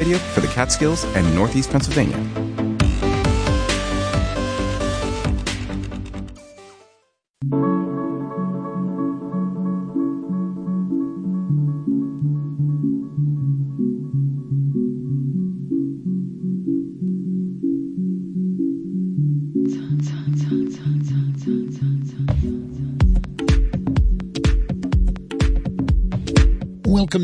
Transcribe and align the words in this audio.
For 0.00 0.40
the 0.40 0.48
Catskills 0.48 1.04
and 1.14 1.36
Northeast 1.36 1.70
Pennsylvania. 1.70 2.18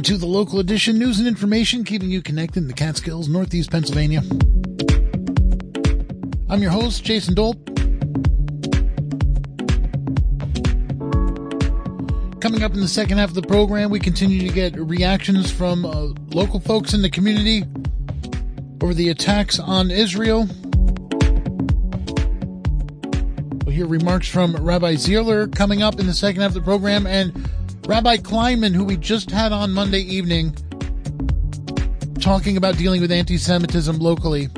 Welcome 0.00 0.14
to 0.14 0.18
the 0.18 0.32
local 0.32 0.60
edition 0.60 0.98
news 0.98 1.18
and 1.18 1.28
information, 1.28 1.84
keeping 1.84 2.10
you 2.10 2.22
connected 2.22 2.62
in 2.62 2.68
the 2.68 2.72
Catskills, 2.72 3.28
Northeast 3.28 3.70
Pennsylvania. 3.70 4.22
I'm 6.48 6.62
your 6.62 6.70
host, 6.70 7.04
Jason 7.04 7.34
Dole. 7.34 7.52
Coming 12.40 12.62
up 12.62 12.72
in 12.72 12.80
the 12.80 12.88
second 12.88 13.18
half 13.18 13.28
of 13.28 13.34
the 13.34 13.44
program, 13.46 13.90
we 13.90 14.00
continue 14.00 14.40
to 14.48 14.54
get 14.54 14.74
reactions 14.74 15.50
from 15.50 15.84
uh, 15.84 16.14
local 16.34 16.60
folks 16.60 16.94
in 16.94 17.02
the 17.02 17.10
community 17.10 17.64
over 18.80 18.94
the 18.94 19.10
attacks 19.10 19.58
on 19.58 19.90
Israel. 19.90 20.48
We'll 23.66 23.76
hear 23.76 23.86
remarks 23.86 24.28
from 24.28 24.56
Rabbi 24.56 24.94
Zierler 24.94 25.54
coming 25.54 25.82
up 25.82 26.00
in 26.00 26.06
the 26.06 26.14
second 26.14 26.40
half 26.40 26.52
of 26.52 26.54
the 26.54 26.62
program, 26.62 27.06
and 27.06 27.50
Rabbi 27.90 28.18
Kleinman, 28.18 28.72
who 28.72 28.84
we 28.84 28.96
just 28.96 29.32
had 29.32 29.50
on 29.50 29.72
Monday 29.72 30.02
evening, 30.02 30.54
talking 32.20 32.56
about 32.56 32.76
dealing 32.76 33.00
with 33.00 33.10
anti 33.10 33.36
Semitism 33.36 33.98
locally. 33.98 34.48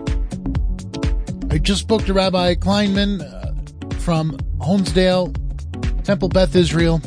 I 1.51 1.57
just 1.57 1.81
spoke 1.81 2.05
to 2.05 2.13
Rabbi 2.13 2.57
Kleinman 2.57 3.23
uh, 3.23 3.95
from 4.01 4.33
Honesdale, 4.59 5.33
Temple 6.05 6.29
Beth 6.29 6.55
Israel, 6.55 6.99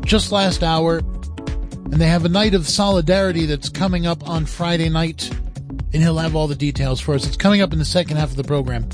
just 0.00 0.32
last 0.32 0.62
hour, 0.62 1.00
and 1.00 2.00
they 2.00 2.08
have 2.08 2.24
a 2.24 2.30
night 2.30 2.54
of 2.54 2.66
solidarity 2.66 3.44
that's 3.44 3.68
coming 3.68 4.06
up 4.06 4.26
on 4.26 4.46
Friday 4.46 4.88
night, 4.88 5.30
and 5.92 6.02
he'll 6.02 6.16
have 6.16 6.34
all 6.34 6.48
the 6.48 6.56
details 6.56 7.02
for 7.02 7.14
us. 7.14 7.26
It's 7.26 7.36
coming 7.36 7.60
up 7.60 7.74
in 7.74 7.78
the 7.78 7.84
second 7.84 8.16
half 8.16 8.30
of 8.30 8.36
the 8.36 8.44
program. 8.44 8.88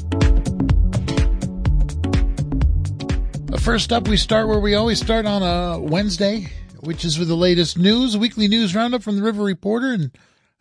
First 3.68 3.92
up, 3.92 4.08
we 4.08 4.16
start 4.16 4.48
where 4.48 4.58
we 4.58 4.74
always 4.74 4.98
start 4.98 5.26
on 5.26 5.42
a 5.42 5.78
Wednesday, 5.78 6.46
which 6.80 7.04
is 7.04 7.18
with 7.18 7.28
the 7.28 7.36
latest 7.36 7.76
news, 7.76 8.16
weekly 8.16 8.48
news 8.48 8.74
roundup 8.74 9.02
from 9.02 9.16
the 9.16 9.22
River 9.22 9.44
Reporter, 9.44 9.92
and 9.92 10.10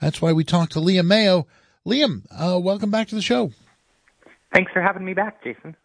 that's 0.02 0.22
why 0.22 0.34
we 0.34 0.44
talked 0.44 0.74
to 0.74 0.80
Liam 0.80 1.08
Mayo. 1.08 1.48
Liam, 1.86 2.26
uh, 2.30 2.60
welcome 2.60 2.92
back 2.92 3.08
to 3.08 3.16
the 3.16 3.22
show. 3.22 3.54
Thanks 4.54 4.74
for 4.74 4.82
having 4.82 5.06
me 5.06 5.14
back, 5.14 5.42
Jason. 5.42 5.78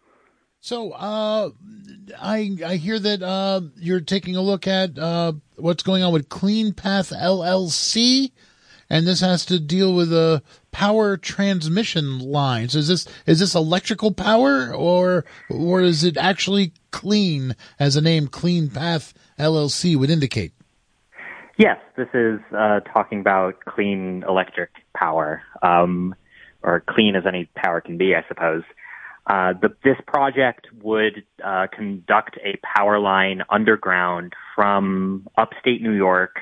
So, 0.58 0.90
uh, 0.90 1.50
I 2.20 2.56
I 2.66 2.74
hear 2.74 2.98
that 2.98 3.22
uh, 3.22 3.60
you're 3.76 4.00
taking 4.00 4.34
a 4.34 4.42
look 4.42 4.66
at 4.66 4.98
uh, 4.98 5.34
what's 5.54 5.84
going 5.84 6.02
on 6.02 6.12
with 6.12 6.28
Clean 6.28 6.72
Path 6.72 7.10
LLC 7.10 8.32
and 8.92 9.06
this 9.06 9.20
has 9.20 9.46
to 9.46 9.58
deal 9.58 9.94
with 9.94 10.10
the 10.10 10.42
power 10.72 11.16
transmission 11.16 12.18
lines. 12.18 12.74
Is 12.74 12.88
this 12.88 13.06
is 13.26 13.38
this 13.38 13.54
electrical 13.54 14.10
power 14.10 14.74
or 14.74 15.24
or 15.48 15.80
is 15.80 16.02
it 16.02 16.16
actually 16.16 16.72
clean, 16.90 17.54
as 17.78 17.94
the 17.94 18.00
name 18.00 18.26
Clean 18.26 18.68
Path 18.68 19.14
LLC 19.38 19.96
would 19.96 20.10
indicate? 20.10 20.52
Yes, 21.58 21.78
this 21.96 22.08
is 22.14 22.40
uh, 22.56 22.80
talking 22.80 23.20
about 23.20 23.64
clean 23.64 24.24
electric 24.26 24.70
power, 24.94 25.42
um, 25.62 26.14
or 26.62 26.82
clean 26.88 27.14
as 27.14 27.24
any 27.26 27.44
power 27.54 27.80
can 27.80 27.98
be, 27.98 28.14
I 28.14 28.26
suppose. 28.26 28.62
Uh, 29.26 29.52
the, 29.60 29.68
this 29.84 29.96
project 30.06 30.66
would 30.82 31.24
uh, 31.44 31.66
conduct 31.72 32.38
a 32.42 32.58
power 32.76 32.98
line 32.98 33.42
underground 33.50 34.32
from 34.56 35.28
upstate 35.36 35.80
New 35.80 35.92
York 35.92 36.36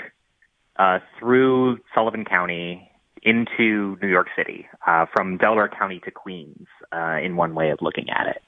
uh, 0.77 1.01
through 1.19 1.79
Sullivan 1.95 2.25
County 2.25 2.90
into 3.23 3.97
New 4.01 4.09
York 4.09 4.29
City, 4.37 4.67
uh, 4.87 5.07
from 5.13 5.37
Delaware 5.37 5.69
County 5.69 6.01
to 6.05 6.11
Queens, 6.11 6.67
uh, 6.93 7.19
in 7.23 7.37
one 7.37 7.55
way 7.55 7.71
of 7.71 7.79
looking 7.81 8.09
at 8.11 8.27
it. 8.27 8.43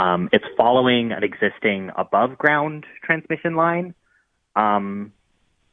Um, 0.00 0.28
it's 0.32 0.44
following 0.56 1.12
an 1.12 1.24
existing 1.24 1.90
above 1.96 2.38
ground 2.38 2.86
transmission 3.02 3.54
line, 3.56 3.94
um, 4.56 5.12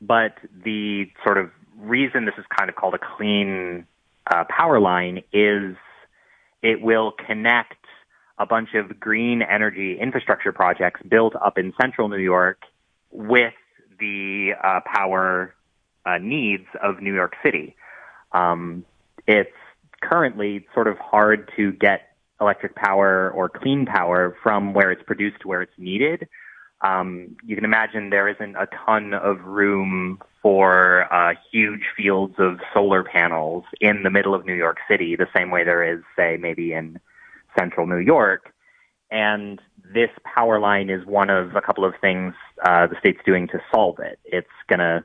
but 0.02 0.38
the 0.64 1.06
sort 1.24 1.38
of 1.38 1.52
reason 1.78 2.26
this 2.26 2.34
is 2.38 2.46
kind 2.58 2.70
of 2.70 2.76
called 2.76 2.96
a 2.96 3.00
clean 3.18 3.86
uh, 4.30 4.44
power 4.50 4.80
line 4.80 5.24
is 5.32 5.76
it 6.62 6.82
will 6.82 7.14
connect 7.26 7.76
a 8.40 8.46
bunch 8.46 8.70
of 8.76 9.00
green 9.00 9.42
energy 9.42 9.98
infrastructure 10.00 10.52
projects 10.52 11.02
built 11.08 11.36
up 11.36 11.58
in 11.58 11.74
central 11.80 12.08
New 12.08 12.18
York 12.18 12.62
with 13.12 13.54
the 14.00 14.52
uh, 14.64 14.80
power 14.86 15.56
uh, 16.06 16.18
needs 16.20 16.66
of 16.82 17.02
New 17.02 17.14
York 17.14 17.34
City. 17.44 17.76
Um, 18.38 18.86
it's 19.28 19.50
currently 20.02 20.66
sort 20.74 20.88
of 20.88 20.98
hard 21.00 21.52
to 21.58 21.72
get 21.74 22.02
electric 22.40 22.76
power 22.76 23.32
or 23.32 23.50
clean 23.50 23.86
power 23.86 24.38
from 24.44 24.74
where 24.74 24.92
it's 24.92 25.04
produced 25.04 25.42
to 25.42 25.48
where 25.48 25.62
it's 25.62 25.78
needed. 25.78 26.28
Um, 26.82 27.36
you 27.44 27.56
can 27.56 27.66
imagine 27.66 28.12
there 28.12 28.30
isn't 28.30 28.56
a 28.56 28.68
ton 28.86 29.16
of 29.16 29.44
room 29.46 30.22
for 30.44 31.12
uh, 31.12 31.34
huge 31.52 31.82
fields 31.96 32.36
of 32.38 32.60
solar 32.74 33.04
panels 33.04 33.64
in 33.82 34.04
the 34.04 34.12
middle 34.12 34.36
of 34.36 34.46
New 34.46 34.54
York 34.54 34.78
City, 34.88 35.16
the 35.16 35.28
same 35.36 35.50
way 35.50 35.64
there 35.64 35.84
is, 35.84 36.04
say, 36.16 36.38
maybe 36.40 36.74
in 36.74 37.00
central 37.58 37.88
New 37.88 37.98
York. 37.98 38.54
And 39.10 39.60
this 39.94 40.12
power 40.24 40.60
line 40.60 40.92
is 40.92 41.04
one 41.06 41.32
of 41.32 41.56
a 41.56 41.62
couple 41.62 41.84
of 41.84 41.96
things 42.00 42.36
uh, 42.64 42.86
the 42.86 42.96
state's 43.00 43.22
doing 43.26 43.48
to 43.48 43.60
solve 43.74 43.98
it. 44.00 44.20
It's 44.26 44.48
going 44.68 44.80
to 44.80 45.04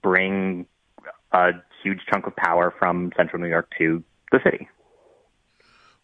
bring 0.00 0.66
a 1.32 1.52
huge 1.82 2.00
chunk 2.10 2.26
of 2.26 2.36
power 2.36 2.72
from 2.78 3.12
central 3.16 3.40
New 3.40 3.48
York 3.48 3.70
to 3.78 4.02
the 4.30 4.40
city. 4.44 4.68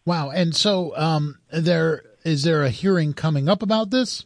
Wow. 0.05 0.29
And 0.29 0.55
so 0.55 0.95
um, 0.97 1.39
there 1.51 2.03
is 2.23 2.43
there 2.43 2.63
a 2.63 2.69
hearing 2.69 3.13
coming 3.13 3.47
up 3.47 3.61
about 3.61 3.91
this? 3.91 4.25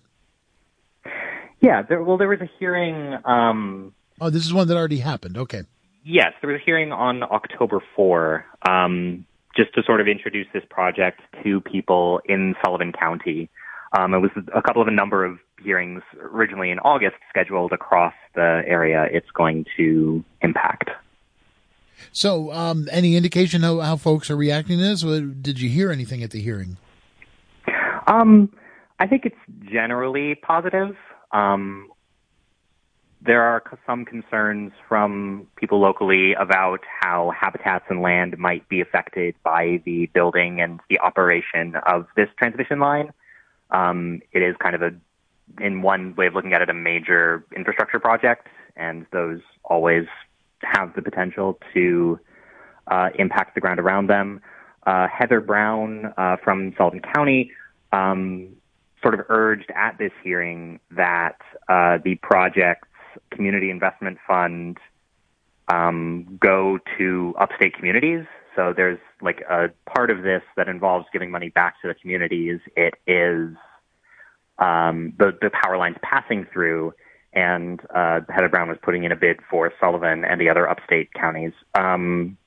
Yeah, 1.59 1.81
there, 1.81 2.03
well, 2.03 2.17
there 2.17 2.27
was 2.27 2.41
a 2.41 2.49
hearing. 2.59 3.17
Um, 3.25 3.93
oh, 4.19 4.29
this 4.29 4.45
is 4.45 4.53
one 4.53 4.67
that 4.67 4.77
already 4.77 4.99
happened. 4.99 5.37
Okay. 5.37 5.63
Yes, 6.03 6.33
there 6.41 6.51
was 6.51 6.59
a 6.61 6.65
hearing 6.65 6.91
on 6.91 7.23
October 7.23 7.81
4, 7.95 8.45
um, 8.67 9.25
just 9.55 9.73
to 9.75 9.83
sort 9.83 10.01
of 10.01 10.07
introduce 10.07 10.47
this 10.53 10.63
project 10.69 11.21
to 11.43 11.61
people 11.61 12.19
in 12.25 12.55
Sullivan 12.63 12.91
County. 12.91 13.49
Um, 13.97 14.13
it 14.13 14.19
was 14.19 14.31
a 14.53 14.61
couple 14.61 14.81
of 14.81 14.89
a 14.89 14.91
number 14.91 15.23
of 15.23 15.39
hearings 15.63 16.01
originally 16.19 16.71
in 16.71 16.79
August 16.79 17.15
scheduled 17.29 17.71
across 17.71 18.13
the 18.35 18.63
area 18.65 19.07
it's 19.09 19.29
going 19.31 19.65
to 19.77 20.25
impact. 20.41 20.89
So, 22.11 22.51
um, 22.51 22.87
any 22.91 23.15
indication 23.15 23.61
how, 23.61 23.79
how 23.79 23.95
folks 23.95 24.29
are 24.29 24.35
reacting 24.35 24.77
to 24.77 24.83
this? 24.83 25.01
Did 25.01 25.59
you 25.59 25.69
hear 25.69 25.91
anything 25.91 26.23
at 26.23 26.31
the 26.31 26.41
hearing? 26.41 26.77
Um, 28.07 28.51
I 28.99 29.07
think 29.07 29.25
it's 29.25 29.71
generally 29.71 30.35
positive. 30.35 30.95
Um, 31.31 31.89
there 33.25 33.41
are 33.41 33.63
some 33.85 34.05
concerns 34.05 34.73
from 34.87 35.47
people 35.55 35.79
locally 35.79 36.33
about 36.33 36.81
how 37.01 37.31
habitats 37.31 37.85
and 37.89 38.01
land 38.01 38.37
might 38.37 38.67
be 38.67 38.81
affected 38.81 39.35
by 39.43 39.81
the 39.85 40.07
building 40.07 40.59
and 40.59 40.81
the 40.89 40.99
operation 40.99 41.75
of 41.85 42.07
this 42.15 42.27
transmission 42.37 42.79
line. 42.79 43.13
Um, 43.71 44.21
it 44.33 44.41
is 44.41 44.55
kind 44.61 44.75
of 44.75 44.81
a, 44.81 44.91
in 45.61 45.81
one 45.81 46.15
way 46.15 46.27
of 46.27 46.35
looking 46.35 46.53
at 46.53 46.61
it, 46.61 46.69
a 46.69 46.73
major 46.73 47.45
infrastructure 47.55 47.99
project, 47.99 48.47
and 48.75 49.05
those 49.11 49.39
always 49.63 50.05
have 50.63 50.93
the 50.95 51.01
potential 51.01 51.59
to 51.73 52.19
uh, 52.87 53.09
impact 53.17 53.55
the 53.55 53.61
ground 53.61 53.79
around 53.79 54.07
them. 54.07 54.41
Uh, 54.85 55.07
Heather 55.07 55.39
Brown 55.39 56.13
uh, 56.17 56.37
from 56.43 56.73
Sullivan 56.77 57.01
County 57.13 57.51
um, 57.91 58.49
sort 59.01 59.13
of 59.13 59.25
urged 59.29 59.71
at 59.75 59.97
this 59.97 60.11
hearing 60.23 60.79
that 60.91 61.37
uh, 61.69 61.99
the 62.03 62.15
project's 62.15 62.87
community 63.31 63.69
investment 63.69 64.17
fund 64.27 64.77
um, 65.67 66.37
go 66.41 66.79
to 66.97 67.33
upstate 67.39 67.75
communities. 67.75 68.25
So 68.55 68.73
there's 68.75 68.99
like 69.21 69.41
a 69.49 69.69
part 69.85 70.11
of 70.11 70.23
this 70.23 70.41
that 70.57 70.67
involves 70.67 71.05
giving 71.13 71.31
money 71.31 71.49
back 71.49 71.81
to 71.81 71.87
the 71.87 71.95
communities. 71.95 72.59
It 72.75 72.95
is 73.07 73.55
um, 74.59 75.13
the 75.17 75.37
the 75.41 75.49
power 75.49 75.77
lines 75.77 75.97
passing 76.03 76.45
through 76.51 76.93
and 77.33 77.81
uh, 77.93 78.21
Heather 78.29 78.49
Brown 78.49 78.69
was 78.69 78.77
putting 78.81 79.03
in 79.03 79.11
a 79.11 79.15
bid 79.15 79.39
for 79.49 79.71
Sullivan 79.79 80.23
and 80.23 80.39
the 80.39 80.49
other 80.49 80.69
upstate 80.69 81.13
counties. 81.13 81.53
Um, 81.75 82.37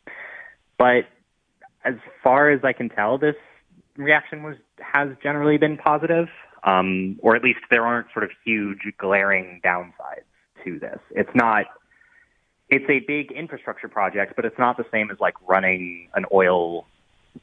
but 0.79 1.07
as 1.85 1.95
far 2.23 2.51
as 2.51 2.61
I 2.65 2.73
can 2.73 2.89
tell, 2.89 3.19
this 3.19 3.37
reaction 3.97 4.43
was 4.43 4.57
has 4.79 5.09
generally 5.23 5.57
been 5.57 5.77
positive, 5.77 6.29
um, 6.65 7.19
or 7.21 7.35
at 7.37 7.43
least 7.43 7.61
there 7.71 7.87
aren't 7.87 8.09
sort 8.13 8.25
of 8.25 8.31
huge 8.45 8.93
glaring 8.99 9.61
downsides 9.65 10.25
to 10.65 10.79
this. 10.79 10.99
It's 11.11 11.35
not 11.35 11.67
it's 12.69 12.89
a 12.89 13.01
big 13.01 13.31
infrastructure 13.31 13.89
project, 13.89 14.35
but 14.35 14.45
it's 14.45 14.59
not 14.59 14.77
the 14.77 14.85
same 14.91 15.11
as 15.11 15.19
like 15.21 15.35
running 15.47 16.09
an 16.15 16.25
oil 16.33 16.87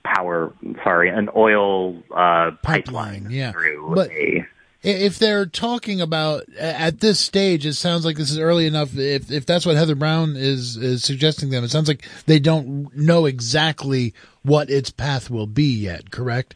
power, 0.04 0.54
sorry, 0.84 1.10
an 1.10 1.30
oil 1.36 1.98
uh, 2.12 2.52
pipeline, 2.62 3.24
pipeline 3.24 3.28
yeah. 3.30 3.52
through 3.52 3.94
but 3.96 4.12
a. 4.12 4.46
If 4.84 5.18
they're 5.18 5.46
talking 5.46 6.02
about 6.02 6.44
at 6.60 7.00
this 7.00 7.18
stage, 7.18 7.66
it 7.66 7.74
sounds 7.74 8.04
like 8.04 8.18
this 8.18 8.30
is 8.30 8.38
early 8.38 8.68
enough. 8.68 8.98
If 8.98 9.32
if 9.32 9.46
that's 9.46 9.66
what 9.66 9.78
Heather 9.78 9.96
Brown 9.96 10.36
is 10.36 10.76
is 10.76 11.04
suggesting 11.04 11.50
them, 11.50 11.64
it 11.64 11.70
sounds 11.70 11.88
like 11.88 12.06
they 12.26 12.40
don't 12.40 12.94
know 12.96 13.26
exactly 13.26 14.14
what 14.44 14.70
its 14.70 14.90
path 14.90 15.30
will 15.30 15.48
be 15.48 15.74
yet. 15.74 16.12
Correct? 16.12 16.56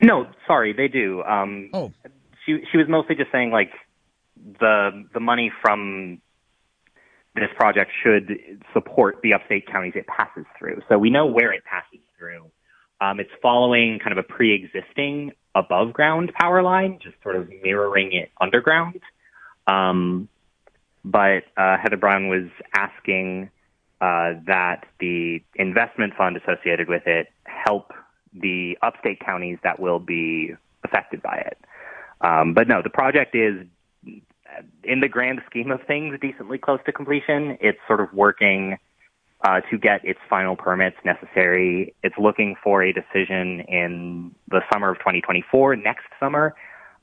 No, 0.00 0.26
sorry, 0.46 0.72
they 0.72 0.88
do. 0.88 1.22
Um, 1.22 1.68
oh, 1.74 1.92
she 2.46 2.60
she 2.72 2.78
was 2.78 2.86
mostly 2.88 3.16
just 3.16 3.30
saying 3.30 3.50
like 3.50 3.72
the 4.58 5.04
the 5.12 5.20
money 5.20 5.52
from 5.60 6.22
this 7.34 7.50
project 7.56 7.90
should 8.02 8.62
support 8.72 9.18
the 9.22 9.34
upstate 9.34 9.66
counties 9.70 9.92
it 9.94 10.06
passes 10.06 10.46
through. 10.58 10.80
So 10.88 10.98
we 10.98 11.10
know 11.10 11.26
where 11.26 11.52
it 11.52 11.64
passes 11.64 12.00
through. 12.18 12.50
Um, 13.00 13.20
it's 13.20 13.30
following 13.40 13.98
kind 13.98 14.12
of 14.18 14.18
a 14.18 14.26
pre-existing 14.26 15.32
above 15.54 15.92
ground 15.92 16.32
power 16.34 16.62
line, 16.62 16.98
just 17.02 17.16
sort 17.22 17.36
of 17.36 17.48
mirroring 17.62 18.12
it 18.12 18.30
underground. 18.40 19.00
Um, 19.66 20.28
but 21.04 21.44
uh, 21.56 21.76
Heather 21.78 21.96
Brown 21.96 22.28
was 22.28 22.48
asking 22.74 23.50
uh, 24.00 24.34
that 24.46 24.86
the 24.98 25.42
investment 25.54 26.14
fund 26.16 26.36
associated 26.36 26.88
with 26.88 27.06
it 27.06 27.28
help 27.44 27.92
the 28.32 28.78
upstate 28.82 29.20
counties 29.20 29.58
that 29.62 29.80
will 29.80 29.98
be 29.98 30.54
affected 30.84 31.22
by 31.22 31.36
it. 31.36 31.58
Um, 32.20 32.54
but 32.54 32.68
no, 32.68 32.82
the 32.82 32.90
project 32.90 33.34
is 33.34 33.66
in 34.84 35.00
the 35.00 35.08
grand 35.08 35.40
scheme 35.48 35.70
of 35.70 35.80
things, 35.86 36.18
decently 36.20 36.58
close 36.58 36.80
to 36.86 36.92
completion. 36.92 37.58
It's 37.60 37.78
sort 37.86 38.00
of 38.00 38.12
working 38.12 38.78
uh, 39.42 39.60
to 39.70 39.78
get 39.78 40.04
its 40.04 40.20
final 40.28 40.56
permits 40.56 40.96
necessary. 41.04 41.94
It's 42.02 42.16
looking 42.18 42.56
for 42.62 42.82
a 42.82 42.92
decision 42.92 43.60
in 43.60 44.34
the 44.50 44.60
summer 44.72 44.90
of 44.90 44.98
2024, 44.98 45.76
next 45.76 46.04
summer, 46.18 46.54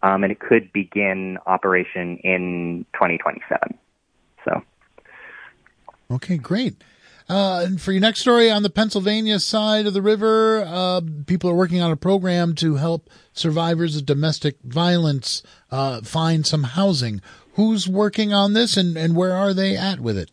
um, 0.04 0.24
and 0.24 0.32
it 0.32 0.40
could 0.40 0.72
begin 0.72 1.38
operation 1.46 2.18
in 2.24 2.86
2027. 2.94 3.78
So. 4.46 4.62
Okay, 6.12 6.38
great. 6.38 6.84
Uh, 7.30 7.64
and 7.66 7.82
for 7.82 7.92
your 7.92 8.00
next 8.00 8.22
story 8.22 8.50
on 8.50 8.64
the 8.64 8.70
Pennsylvania 8.70 9.40
side 9.40 9.86
of 9.86 9.94
the 9.94 10.02
river, 10.02 10.64
uh, 10.66 11.02
people 11.26 11.50
are 11.50 11.56
working 11.56 11.82
on 11.82 11.92
a 11.92 11.98
program 11.98 12.56
to 12.56 12.76
help 12.76 13.10
survivors 13.34 13.98
of 13.98 14.06
domestic 14.06 14.56
violence 14.64 15.44
uh, 15.70 16.02
find 16.02 16.46
some 16.46 16.64
housing. 16.64 17.22
Who's 17.54 17.88
working 17.88 18.32
on 18.32 18.54
this, 18.54 18.78
and, 18.78 18.96
and 18.96 19.16
where 19.16 19.34
are 19.34 19.54
they 19.54 19.76
at 19.76 20.00
with 20.00 20.18
it? 20.18 20.32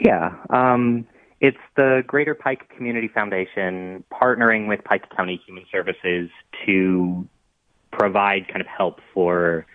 Yeah, 0.00 0.32
um, 0.48 1.06
it's 1.40 1.58
the 1.76 2.02
Greater 2.06 2.34
Pike 2.34 2.70
Community 2.74 3.08
Foundation 3.08 4.02
partnering 4.10 4.66
with 4.66 4.82
Pike 4.82 5.04
County 5.14 5.40
Human 5.46 5.66
Services 5.70 6.30
to 6.64 7.28
provide 7.92 8.48
kind 8.48 8.62
of 8.62 8.66
help 8.66 9.00
for 9.12 9.66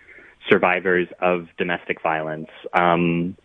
survivors 0.48 1.06
of 1.20 1.46
domestic 1.58 2.02
violence. 2.02 2.48
Um, 2.72 3.36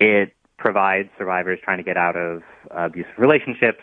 it 0.00 0.32
provides 0.58 1.08
survivors 1.16 1.60
trying 1.62 1.78
to 1.78 1.84
get 1.84 1.96
out 1.96 2.16
of 2.16 2.42
abusive 2.72 3.18
relationships 3.18 3.82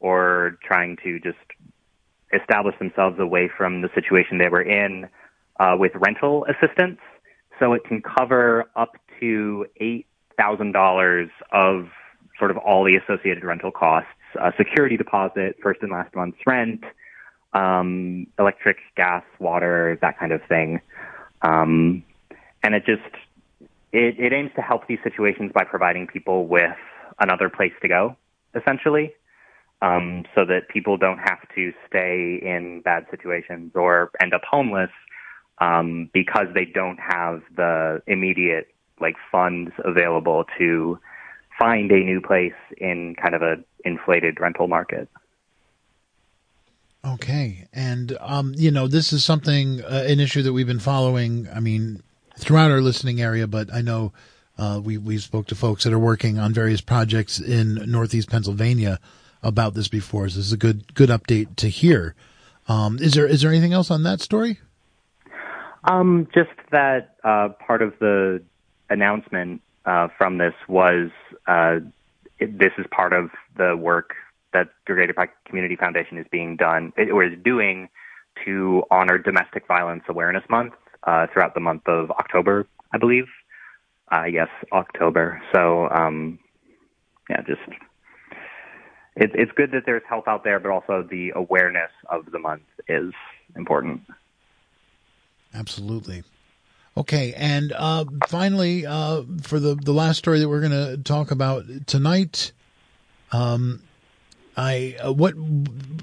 or 0.00 0.58
trying 0.62 0.96
to 1.04 1.20
just 1.20 1.36
establish 2.32 2.78
themselves 2.78 3.18
away 3.18 3.50
from 3.54 3.82
the 3.82 3.90
situation 3.94 4.38
they 4.38 4.48
were 4.48 4.62
in 4.62 5.06
uh, 5.60 5.76
with 5.78 5.92
rental 5.96 6.46
assistance. 6.46 6.98
So 7.58 7.74
it 7.74 7.84
can 7.84 8.00
cover 8.00 8.64
up 8.74 8.96
to 9.20 9.66
$8,000 10.38 11.28
of 11.52 11.88
sort 12.38 12.50
of 12.50 12.56
all 12.58 12.84
the 12.84 12.96
associated 12.96 13.44
rental 13.44 13.70
costs, 13.70 14.08
security 14.56 14.96
deposit, 14.96 15.56
first 15.62 15.80
and 15.82 15.92
last 15.92 16.14
month's 16.14 16.38
rent, 16.46 16.84
um, 17.52 18.26
electric, 18.38 18.78
gas, 18.96 19.22
water, 19.38 19.98
that 20.02 20.18
kind 20.18 20.32
of 20.32 20.40
thing. 20.48 20.80
Um, 21.42 22.02
and 22.62 22.74
it 22.74 22.84
just 22.86 23.02
it, 23.92 24.18
it 24.18 24.32
aims 24.32 24.50
to 24.56 24.62
help 24.62 24.88
these 24.88 24.98
situations 25.04 25.52
by 25.54 25.64
providing 25.64 26.06
people 26.06 26.46
with 26.46 26.76
another 27.20 27.48
place 27.48 27.72
to 27.82 27.88
go, 27.88 28.16
essentially, 28.54 29.12
um, 29.82 30.24
so 30.34 30.44
that 30.44 30.68
people 30.68 30.96
don't 30.96 31.18
have 31.18 31.38
to 31.54 31.72
stay 31.86 32.40
in 32.42 32.80
bad 32.84 33.06
situations 33.10 33.70
or 33.76 34.10
end 34.20 34.34
up 34.34 34.42
homeless 34.50 34.90
um, 35.58 36.10
because 36.12 36.46
they 36.54 36.64
don't 36.64 36.98
have 36.98 37.42
the 37.56 38.02
immediate 38.08 38.73
like 39.00 39.16
funds 39.30 39.72
available 39.84 40.44
to 40.58 40.98
find 41.58 41.90
a 41.90 42.00
new 42.00 42.20
place 42.20 42.54
in 42.78 43.14
kind 43.14 43.34
of 43.34 43.42
a 43.42 43.56
inflated 43.84 44.40
rental 44.40 44.68
market. 44.68 45.08
Okay, 47.04 47.68
and 47.72 48.16
um, 48.20 48.54
you 48.56 48.70
know 48.70 48.88
this 48.88 49.12
is 49.12 49.22
something 49.22 49.82
uh, 49.84 50.04
an 50.06 50.20
issue 50.20 50.42
that 50.42 50.52
we've 50.52 50.66
been 50.66 50.78
following. 50.78 51.46
I 51.54 51.60
mean, 51.60 52.02
throughout 52.38 52.70
our 52.70 52.80
listening 52.80 53.20
area, 53.20 53.46
but 53.46 53.72
I 53.72 53.82
know 53.82 54.12
uh, 54.56 54.80
we 54.82 54.96
we 54.96 55.18
spoke 55.18 55.46
to 55.48 55.54
folks 55.54 55.84
that 55.84 55.92
are 55.92 55.98
working 55.98 56.38
on 56.38 56.54
various 56.54 56.80
projects 56.80 57.38
in 57.38 57.74
Northeast 57.90 58.30
Pennsylvania 58.30 59.00
about 59.42 59.74
this 59.74 59.88
before. 59.88 60.28
So 60.30 60.36
this 60.36 60.46
is 60.46 60.52
a 60.52 60.56
good 60.56 60.94
good 60.94 61.10
update 61.10 61.56
to 61.56 61.68
hear. 61.68 62.14
Um, 62.68 62.98
is 62.98 63.12
there 63.12 63.26
is 63.26 63.42
there 63.42 63.50
anything 63.50 63.74
else 63.74 63.90
on 63.90 64.02
that 64.04 64.20
story? 64.20 64.60
Um, 65.84 66.26
just 66.34 66.50
that 66.70 67.16
uh, 67.22 67.50
part 67.66 67.82
of 67.82 67.92
the 67.98 68.42
announcement 68.94 69.60
uh, 69.84 70.08
from 70.16 70.38
this 70.38 70.54
was 70.66 71.10
uh, 71.46 71.80
it, 72.38 72.58
this 72.58 72.72
is 72.78 72.86
part 72.90 73.12
of 73.12 73.30
the 73.56 73.76
work 73.76 74.14
that 74.54 74.68
the 74.86 74.94
Greater 74.94 75.14
Community 75.44 75.76
Foundation 75.76 76.16
is 76.16 76.26
being 76.30 76.56
done 76.56 76.92
or 76.96 77.24
is 77.24 77.38
doing 77.44 77.88
to 78.44 78.82
honor 78.90 79.18
Domestic 79.18 79.66
Violence 79.66 80.04
Awareness 80.08 80.44
Month 80.48 80.74
uh, 81.02 81.26
throughout 81.32 81.54
the 81.54 81.60
month 81.60 81.82
of 81.86 82.10
October, 82.12 82.66
I 82.92 82.98
believe. 82.98 83.26
Uh, 84.10 84.24
yes, 84.24 84.48
October. 84.72 85.42
So, 85.52 85.88
um, 85.90 86.38
yeah, 87.28 87.42
just 87.42 87.60
it, 89.16 89.30
it's 89.34 89.52
good 89.52 89.72
that 89.72 89.82
there's 89.86 90.02
help 90.08 90.28
out 90.28 90.44
there, 90.44 90.58
but 90.60 90.70
also 90.70 91.06
the 91.08 91.32
awareness 91.34 91.90
of 92.08 92.30
the 92.30 92.38
month 92.38 92.62
is 92.88 93.12
important. 93.56 94.02
Absolutely. 95.52 96.22
Okay, 96.96 97.34
and 97.34 97.72
uh, 97.72 98.04
finally, 98.28 98.86
uh, 98.86 99.22
for 99.42 99.58
the 99.58 99.74
the 99.74 99.92
last 99.92 100.18
story 100.18 100.38
that 100.38 100.48
we're 100.48 100.60
going 100.60 100.96
to 100.96 100.96
talk 101.02 101.32
about 101.32 101.64
tonight, 101.86 102.52
um, 103.32 103.82
I 104.56 104.96
uh, 105.02 105.12
what 105.12 105.34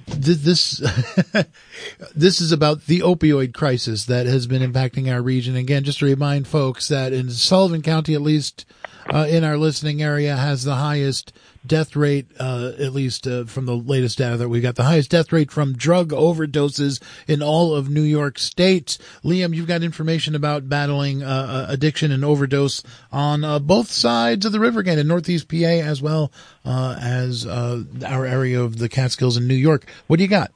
this 0.08 0.78
this 2.16 2.42
is 2.42 2.52
about 2.52 2.88
the 2.88 3.00
opioid 3.00 3.54
crisis 3.54 4.06
that 4.06 4.26
has 4.26 4.48
been 4.48 4.70
impacting 4.70 5.12
our 5.12 5.22
region. 5.22 5.56
Again, 5.56 5.86
just 5.86 6.00
to 6.00 6.06
remind 6.06 6.48
folks 6.48 6.90
that 6.90 7.14
in 7.14 7.30
Sullivan 7.30 7.82
County, 7.82 8.14
at 8.14 8.22
least 8.22 8.66
uh, 9.10 9.28
in 9.30 9.46
our 9.46 9.58
listening 9.58 10.02
area, 10.02 10.36
has 10.36 10.66
the 10.66 10.76
highest 10.76 11.32
death 11.66 11.96
rate, 11.96 12.28
uh, 12.40 12.72
at 12.80 12.94
least 12.94 13.28
uh, 13.28 13.46
from 13.46 13.66
the 13.66 13.76
latest 13.76 14.18
data 14.18 14.38
that 14.38 14.50
we 14.50 14.62
got, 14.62 14.76
the 14.76 14.84
highest 14.84 15.12
death 15.12 15.32
rate 15.32 15.52
from 15.52 15.74
drug 15.74 16.10
overdoses 16.10 17.02
in 17.28 17.42
all 17.42 17.76
of 17.76 17.90
New 17.90 18.02
York 18.02 18.40
State. 18.40 18.98
Liam, 19.24 19.56
you've 19.56 19.68
got 19.68 19.84
information 19.84 20.36
about 20.36 20.70
battling 20.70 21.24
uh, 21.24 21.66
uh 21.70 21.72
addiction 21.72 22.12
and 22.12 22.26
overdose 22.26 22.84
on 23.12 23.44
uh, 23.44 23.60
both 23.60 23.90
sides 23.90 24.46
of 24.46 24.52
the 24.52 24.60
river 24.60 24.80
again 24.80 25.00
in 25.00 25.08
Northeast 25.08 25.48
PA 25.48 25.56
as 25.56 26.02
well 26.02 26.32
uh, 26.66 26.98
as 27.00 27.46
our 27.46 28.26
area 28.26 28.62
of 28.62 28.78
the 28.78 28.90
Catskills 28.90 29.38
in 29.38 29.48
New 29.48 29.54
York. 29.54 29.86
What 30.08 30.18
do 30.18 30.24
you 30.24 30.30
got? 30.30 30.52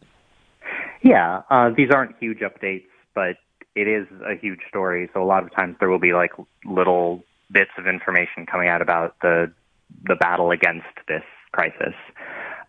Yeah, 1.03 1.71
these 1.77 1.89
aren't 1.91 2.15
huge 2.19 2.39
updates, 2.39 2.85
but 3.13 3.37
it 3.75 3.87
is 3.87 4.07
a 4.25 4.35
huge 4.35 4.61
story. 4.69 5.09
So 5.13 5.21
a 5.21 5.25
lot 5.25 5.43
of 5.43 5.53
times 5.53 5.75
there 5.79 5.89
will 5.89 5.99
be 5.99 6.13
like 6.13 6.31
little 6.65 7.23
bits 7.51 7.71
of 7.77 7.87
information 7.87 8.45
coming 8.45 8.67
out 8.67 8.81
about 8.81 9.15
the 9.21 9.51
the 10.03 10.15
battle 10.15 10.51
against 10.51 10.87
this 11.07 11.23
crisis. 11.51 11.93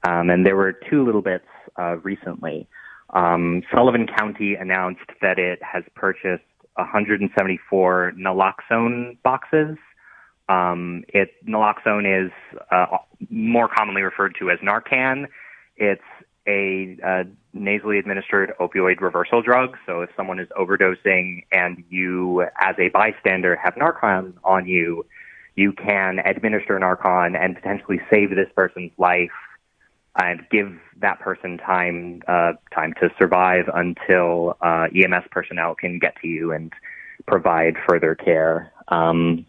Um, 0.06 0.30
and 0.30 0.46
there 0.46 0.56
were 0.56 0.72
two 0.72 1.04
little 1.04 1.22
bits 1.22 1.46
uh, 1.78 1.96
recently. 1.98 2.68
Um, 3.10 3.62
Sullivan 3.74 4.06
County 4.06 4.54
announced 4.54 5.10
that 5.22 5.38
it 5.38 5.60
has 5.62 5.84
purchased 5.94 6.44
174 6.74 8.12
naloxone 8.18 9.20
boxes. 9.22 9.76
Um, 10.48 11.04
it 11.08 11.30
naloxone 11.48 12.26
is 12.26 12.30
uh, 12.70 12.98
more 13.30 13.68
commonly 13.68 14.02
referred 14.02 14.36
to 14.38 14.50
as 14.50 14.58
Narcan. 14.60 15.26
It's 15.76 16.02
a 16.46 16.96
uh, 17.04 17.24
nasally 17.52 17.98
administered 17.98 18.52
opioid 18.60 19.00
reversal 19.00 19.42
drug. 19.42 19.76
So 19.86 20.02
if 20.02 20.10
someone 20.16 20.38
is 20.38 20.48
overdosing 20.58 21.44
and 21.50 21.82
you, 21.88 22.42
as 22.60 22.76
a 22.78 22.88
bystander, 22.90 23.56
have 23.56 23.74
Narcan 23.74 24.34
on 24.44 24.66
you, 24.66 25.04
you 25.56 25.72
can 25.72 26.20
administer 26.20 26.78
Narcan 26.78 27.36
and 27.36 27.56
potentially 27.56 28.00
save 28.10 28.30
this 28.30 28.48
person's 28.54 28.92
life 28.98 29.30
and 30.18 30.46
give 30.50 30.72
that 31.00 31.18
person 31.20 31.58
time 31.58 32.22
uh, 32.28 32.52
time 32.74 32.94
to 33.00 33.10
survive 33.18 33.64
until 33.74 34.56
uh, 34.60 34.86
EMS 34.94 35.24
personnel 35.30 35.74
can 35.74 35.98
get 35.98 36.14
to 36.22 36.28
you 36.28 36.52
and 36.52 36.72
provide 37.26 37.74
further 37.88 38.14
care. 38.14 38.72
Um, 38.88 39.44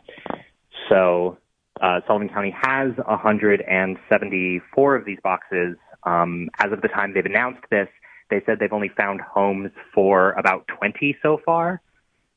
so 0.89 1.37
uh, 1.81 2.01
Sullivan 2.07 2.29
County 2.29 2.55
has 2.61 2.91
174 2.97 4.95
of 4.95 5.05
these 5.05 5.19
boxes. 5.23 5.77
Um, 6.03 6.49
as 6.59 6.71
of 6.71 6.81
the 6.81 6.87
time 6.87 7.13
they've 7.13 7.25
announced 7.25 7.63
this, 7.69 7.89
they 8.29 8.41
said 8.45 8.59
they've 8.59 8.73
only 8.73 8.89
found 8.89 9.21
homes 9.21 9.71
for 9.93 10.31
about 10.33 10.67
20 10.67 11.17
so 11.21 11.39
far. 11.45 11.81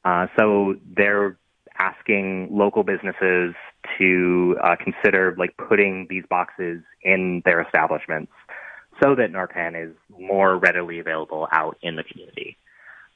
Uh, 0.04 0.28
so 0.38 0.76
they're 0.96 1.36
asking 1.80 2.48
local 2.50 2.82
businesses 2.82 3.54
to 3.98 4.56
uh, 4.62 4.76
consider 4.76 5.34
like 5.38 5.56
putting 5.56 6.06
these 6.10 6.24
boxes 6.28 6.82
in 7.02 7.40
their 7.46 7.62
establishments 7.62 8.32
so 9.02 9.14
that 9.14 9.32
Narcan 9.32 9.82
is 9.82 9.96
more 10.18 10.58
readily 10.58 10.98
available 10.98 11.48
out 11.50 11.78
in 11.80 11.96
the 11.96 12.04
community. 12.04 12.58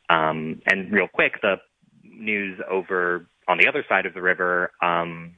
Um, 0.09 0.62
and 0.66 0.90
real 0.90 1.09
quick, 1.09 1.42
the 1.42 1.56
news 2.02 2.59
over 2.71 3.26
on 3.47 3.59
the 3.59 3.68
other 3.68 3.85
side 3.87 4.06
of 4.06 4.14
the 4.14 4.23
river, 4.23 4.73
um, 4.80 5.35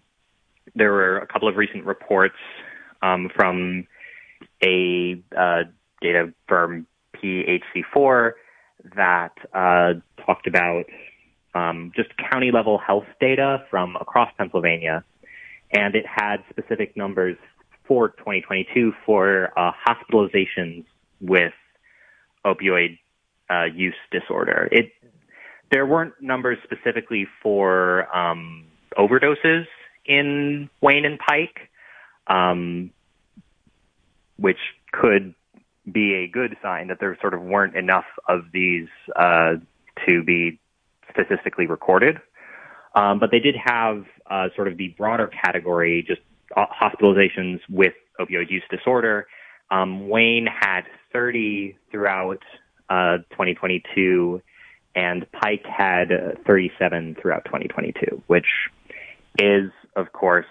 there 0.76 0.92
were 0.92 1.18
a 1.18 1.26
couple 1.26 1.48
of 1.48 1.56
recent 1.56 1.84
reports 1.84 2.36
um, 3.02 3.28
from 3.34 3.88
a 4.62 5.20
uh, 5.36 5.64
data 6.00 6.32
firm, 6.48 6.86
PHC4, 7.16 8.32
that 8.94 9.32
uh, 9.52 9.94
talked 10.24 10.46
about 10.46 10.84
um, 11.56 11.92
just 11.96 12.10
county 12.30 12.50
level 12.52 12.78
health 12.78 13.06
data 13.20 13.64
from 13.70 13.96
across 13.96 14.30
Pennsylvania, 14.36 15.04
and 15.72 15.94
it 15.94 16.04
had 16.06 16.38
specific 16.50 16.96
numbers 16.96 17.36
for 17.88 18.10
2022 18.10 18.92
for 19.04 19.52
uh, 19.58 19.72
hospitalizations 19.88 20.84
with 21.20 21.52
opioid 22.44 22.98
uh, 23.50 23.64
use 23.64 23.94
disorder. 24.10 24.68
It 24.70 24.92
there 25.70 25.86
weren't 25.86 26.14
numbers 26.20 26.58
specifically 26.62 27.26
for 27.42 28.14
um, 28.16 28.66
overdoses 28.96 29.64
in 30.04 30.70
Wayne 30.80 31.04
and 31.04 31.18
Pike, 31.18 31.70
um, 32.28 32.90
which 34.36 34.58
could 34.92 35.34
be 35.90 36.14
a 36.14 36.28
good 36.28 36.56
sign 36.62 36.88
that 36.88 36.98
there 37.00 37.16
sort 37.20 37.34
of 37.34 37.42
weren't 37.42 37.76
enough 37.76 38.04
of 38.28 38.42
these 38.52 38.88
uh, 39.16 39.54
to 40.06 40.22
be 40.22 40.60
statistically 41.16 41.66
recorded. 41.66 42.20
Um, 42.94 43.18
but 43.18 43.30
they 43.30 43.40
did 43.40 43.56
have 43.62 44.04
uh, 44.30 44.48
sort 44.54 44.68
of 44.68 44.76
the 44.78 44.88
broader 44.96 45.28
category, 45.28 46.04
just 46.06 46.22
uh, 46.56 46.64
hospitalizations 46.66 47.60
with 47.68 47.92
opioid 48.18 48.50
use 48.50 48.62
disorder. 48.70 49.26
Um, 49.70 50.08
Wayne 50.08 50.46
had 50.46 50.82
30 51.12 51.76
throughout 51.90 52.42
uh, 52.88 53.18
2022, 53.30 54.40
and 54.94 55.26
Pike 55.32 55.64
had 55.66 56.08
37 56.46 57.16
throughout 57.20 57.44
2022, 57.44 58.22
which 58.28 58.46
is, 59.38 59.70
of 59.94 60.12
course, 60.12 60.46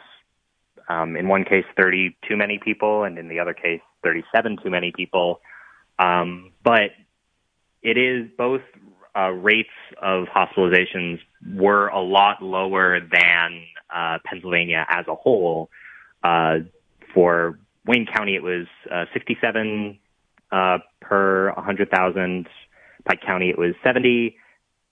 um, 0.88 1.16
in 1.16 1.28
one 1.28 1.46
case 1.46 1.66
30 1.82 2.16
too 2.28 2.38
many 2.38 2.60
people, 2.60 3.04
and 3.04 3.18
in 3.18 3.28
the 3.28 3.40
other 3.40 3.54
case 3.54 3.82
37 4.04 4.58
too 4.64 4.70
many 4.70 4.92
people. 4.96 5.40
Um, 5.98 6.52
but 6.64 6.92
it 7.82 7.98
is 7.98 8.30
both 8.38 8.62
uh, 9.16 9.30
rates 9.30 9.70
of 10.02 10.26
hospitalizations 10.28 11.20
were 11.54 11.88
a 11.88 12.02
lot 12.02 12.42
lower 12.42 13.00
than 13.00 13.64
uh, 13.94 14.18
Pennsylvania 14.26 14.86
as 14.90 15.06
a 15.08 15.16
whole. 15.16 15.70
Uh, 16.24 16.60
for 17.14 17.60
Wayne 17.86 18.06
County, 18.06 18.36
it 18.36 18.44
was 18.44 18.68
uh, 18.92 19.06
67 19.14 19.98
uh, 20.52 20.78
per 21.02 21.54
100,000. 21.54 22.48
Pike 23.08 23.22
County, 23.26 23.50
it 23.50 23.58
was 23.58 23.74
70. 23.84 24.36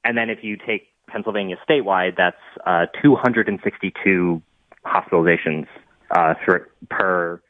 And 0.05 0.17
then 0.17 0.29
if 0.29 0.39
you 0.43 0.57
take 0.57 0.87
Pennsylvania 1.07 1.57
statewide, 1.67 2.15
that's 2.15 2.37
uh, 2.65 2.85
262 3.01 4.41
hospitalizations 4.85 5.65
per 6.89 7.41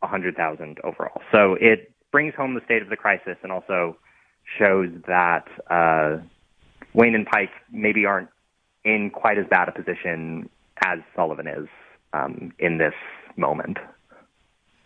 100,000 0.00 0.78
overall. 0.84 1.22
So 1.32 1.56
it 1.60 1.92
brings 2.10 2.34
home 2.34 2.54
the 2.54 2.60
state 2.64 2.82
of 2.82 2.88
the 2.88 2.96
crisis 2.96 3.36
and 3.42 3.50
also 3.50 3.96
shows 4.58 4.90
that 5.06 5.46
uh, 5.70 6.18
Wayne 6.92 7.14
and 7.14 7.26
Pike 7.26 7.50
maybe 7.72 8.06
aren't 8.06 8.28
in 8.84 9.10
quite 9.10 9.38
as 9.38 9.46
bad 9.50 9.68
a 9.68 9.72
position 9.72 10.48
as 10.84 10.98
Sullivan 11.16 11.46
is 11.46 11.68
um, 12.12 12.52
in 12.58 12.78
this 12.78 12.94
moment. 13.36 13.78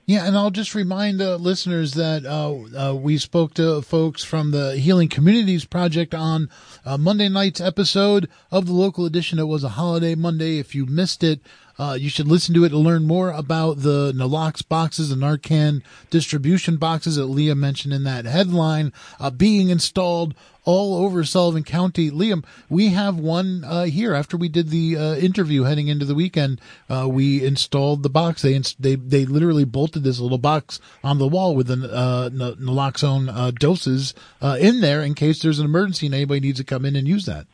Yeah, 0.08 0.26
and 0.26 0.38
I'll 0.38 0.50
just 0.50 0.74
remind 0.74 1.20
uh, 1.20 1.36
listeners 1.36 1.92
that 1.92 2.24
uh, 2.24 2.92
uh, 2.92 2.94
we 2.94 3.18
spoke 3.18 3.52
to 3.54 3.82
folks 3.82 4.24
from 4.24 4.52
the 4.52 4.78
Healing 4.78 5.10
Communities 5.10 5.66
Project 5.66 6.14
on 6.14 6.48
uh, 6.86 6.96
Monday 6.96 7.28
night's 7.28 7.60
episode 7.60 8.26
of 8.50 8.64
the 8.64 8.72
local 8.72 9.04
edition. 9.04 9.38
It 9.38 9.48
was 9.48 9.64
a 9.64 9.68
holiday 9.68 10.14
Monday. 10.14 10.58
If 10.58 10.74
you 10.74 10.86
missed 10.86 11.22
it, 11.22 11.40
uh, 11.78 11.96
you 11.98 12.08
should 12.08 12.26
listen 12.26 12.54
to 12.54 12.64
it 12.64 12.70
to 12.70 12.78
learn 12.78 13.06
more 13.06 13.30
about 13.30 13.82
the 13.82 14.12
Nalox 14.12 14.66
boxes, 14.66 15.10
the 15.10 15.16
Narcan 15.16 15.82
distribution 16.10 16.76
boxes 16.76 17.16
that 17.16 17.26
Leah 17.26 17.54
mentioned 17.54 17.94
in 17.94 18.04
that 18.04 18.24
headline 18.24 18.92
uh, 19.20 19.30
being 19.30 19.70
installed 19.70 20.34
all 20.64 20.96
over 20.96 21.24
Sullivan 21.24 21.64
County. 21.64 22.10
Liam, 22.10 22.44
we 22.68 22.90
have 22.90 23.18
one 23.18 23.64
uh, 23.64 23.84
here. 23.84 24.12
After 24.12 24.36
we 24.36 24.50
did 24.50 24.68
the 24.68 24.98
uh, 24.98 25.14
interview 25.14 25.62
heading 25.62 25.88
into 25.88 26.04
the 26.04 26.14
weekend, 26.14 26.60
uh, 26.90 27.08
we 27.08 27.42
installed 27.42 28.02
the 28.02 28.10
box. 28.10 28.42
They 28.42 28.58
they 28.78 28.96
they 28.96 29.24
literally 29.24 29.64
bolted 29.64 30.04
this 30.04 30.20
little 30.20 30.36
box 30.36 30.78
on 31.02 31.18
the 31.18 31.26
wall 31.26 31.56
with 31.56 31.68
the 31.68 31.90
uh, 31.90 32.28
naloxone 32.28 33.34
uh, 33.34 33.50
doses 33.52 34.12
uh, 34.42 34.58
in 34.60 34.82
there 34.82 35.02
in 35.02 35.14
case 35.14 35.40
there's 35.40 35.58
an 35.58 35.64
emergency 35.64 36.04
and 36.04 36.14
anybody 36.14 36.40
needs 36.40 36.58
to 36.58 36.64
come 36.64 36.84
in 36.84 36.96
and 36.96 37.08
use 37.08 37.24
that. 37.24 37.46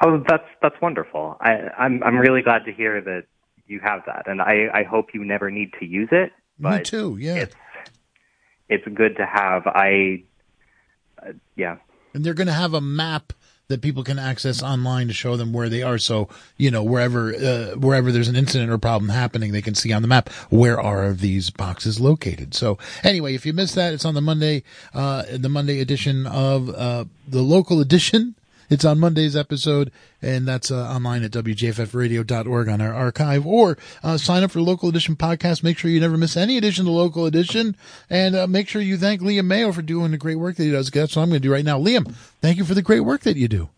Oh, 0.00 0.22
that's 0.28 0.46
that's 0.62 0.80
wonderful. 0.80 1.36
I, 1.40 1.70
I'm 1.76 2.02
I'm 2.02 2.16
really 2.16 2.42
glad 2.42 2.64
to 2.66 2.72
hear 2.72 3.00
that 3.00 3.24
you 3.66 3.80
have 3.80 4.02
that, 4.06 4.28
and 4.28 4.40
I 4.40 4.68
I 4.72 4.82
hope 4.84 5.14
you 5.14 5.24
never 5.24 5.50
need 5.50 5.72
to 5.80 5.86
use 5.86 6.08
it. 6.12 6.32
Me 6.58 6.82
too. 6.82 7.16
Yeah. 7.20 7.34
It's 7.34 7.54
it's 8.68 8.86
good 8.94 9.16
to 9.16 9.26
have. 9.26 9.66
I 9.66 10.24
uh, 11.22 11.32
yeah. 11.56 11.76
And 12.14 12.24
they're 12.24 12.34
going 12.34 12.46
to 12.48 12.52
have 12.52 12.74
a 12.74 12.80
map 12.80 13.32
that 13.68 13.82
people 13.82 14.02
can 14.02 14.18
access 14.18 14.62
online 14.62 15.08
to 15.08 15.12
show 15.12 15.36
them 15.36 15.52
where 15.52 15.68
they 15.68 15.82
are. 15.82 15.98
So 15.98 16.28
you 16.56 16.70
know 16.70 16.82
wherever 16.82 17.34
uh, 17.34 17.76
wherever 17.76 18.10
there's 18.10 18.28
an 18.28 18.36
incident 18.36 18.70
or 18.70 18.78
problem 18.78 19.10
happening, 19.10 19.52
they 19.52 19.62
can 19.62 19.74
see 19.74 19.92
on 19.92 20.02
the 20.02 20.08
map 20.08 20.30
where 20.48 20.80
are 20.80 21.12
these 21.12 21.50
boxes 21.50 22.00
located. 22.00 22.54
So 22.54 22.78
anyway, 23.04 23.34
if 23.34 23.44
you 23.44 23.52
missed 23.52 23.74
that, 23.74 23.92
it's 23.92 24.04
on 24.04 24.14
the 24.14 24.20
Monday 24.20 24.62
uh, 24.94 25.24
the 25.32 25.48
Monday 25.48 25.80
edition 25.80 26.26
of 26.26 26.70
uh, 26.70 27.04
the 27.26 27.42
local 27.42 27.80
edition 27.80 28.34
it's 28.70 28.84
on 28.84 28.98
Monday's 28.98 29.36
episode, 29.36 29.90
and 30.20 30.46
that's 30.46 30.70
uh, 30.70 30.88
online 30.88 31.22
at 31.22 31.30
wjffradio.org 31.30 32.68
on 32.68 32.80
our 32.80 32.92
archive. 32.92 33.46
Or 33.46 33.78
uh, 34.02 34.18
sign 34.18 34.42
up 34.42 34.50
for 34.50 34.60
Local 34.60 34.88
Edition 34.88 35.16
podcast. 35.16 35.62
Make 35.62 35.78
sure 35.78 35.90
you 35.90 36.00
never 36.00 36.16
miss 36.16 36.36
any 36.36 36.56
edition 36.56 36.86
of 36.86 36.92
Local 36.92 37.26
Edition, 37.26 37.76
and 38.10 38.36
uh, 38.36 38.46
make 38.46 38.68
sure 38.68 38.82
you 38.82 38.96
thank 38.96 39.20
Liam 39.20 39.46
Mayo 39.46 39.72
for 39.72 39.82
doing 39.82 40.10
the 40.10 40.18
great 40.18 40.36
work 40.36 40.56
that 40.56 40.64
he 40.64 40.70
does. 40.70 40.90
That's 40.90 41.16
what 41.16 41.22
I'm 41.22 41.28
going 41.30 41.40
to 41.42 41.48
do 41.48 41.52
right 41.52 41.64
now. 41.64 41.78
Liam, 41.78 42.12
thank 42.40 42.58
you 42.58 42.64
for 42.64 42.74
the 42.74 42.82
great 42.82 43.00
work 43.00 43.22
that 43.22 43.36
you 43.36 43.48
do. 43.48 43.68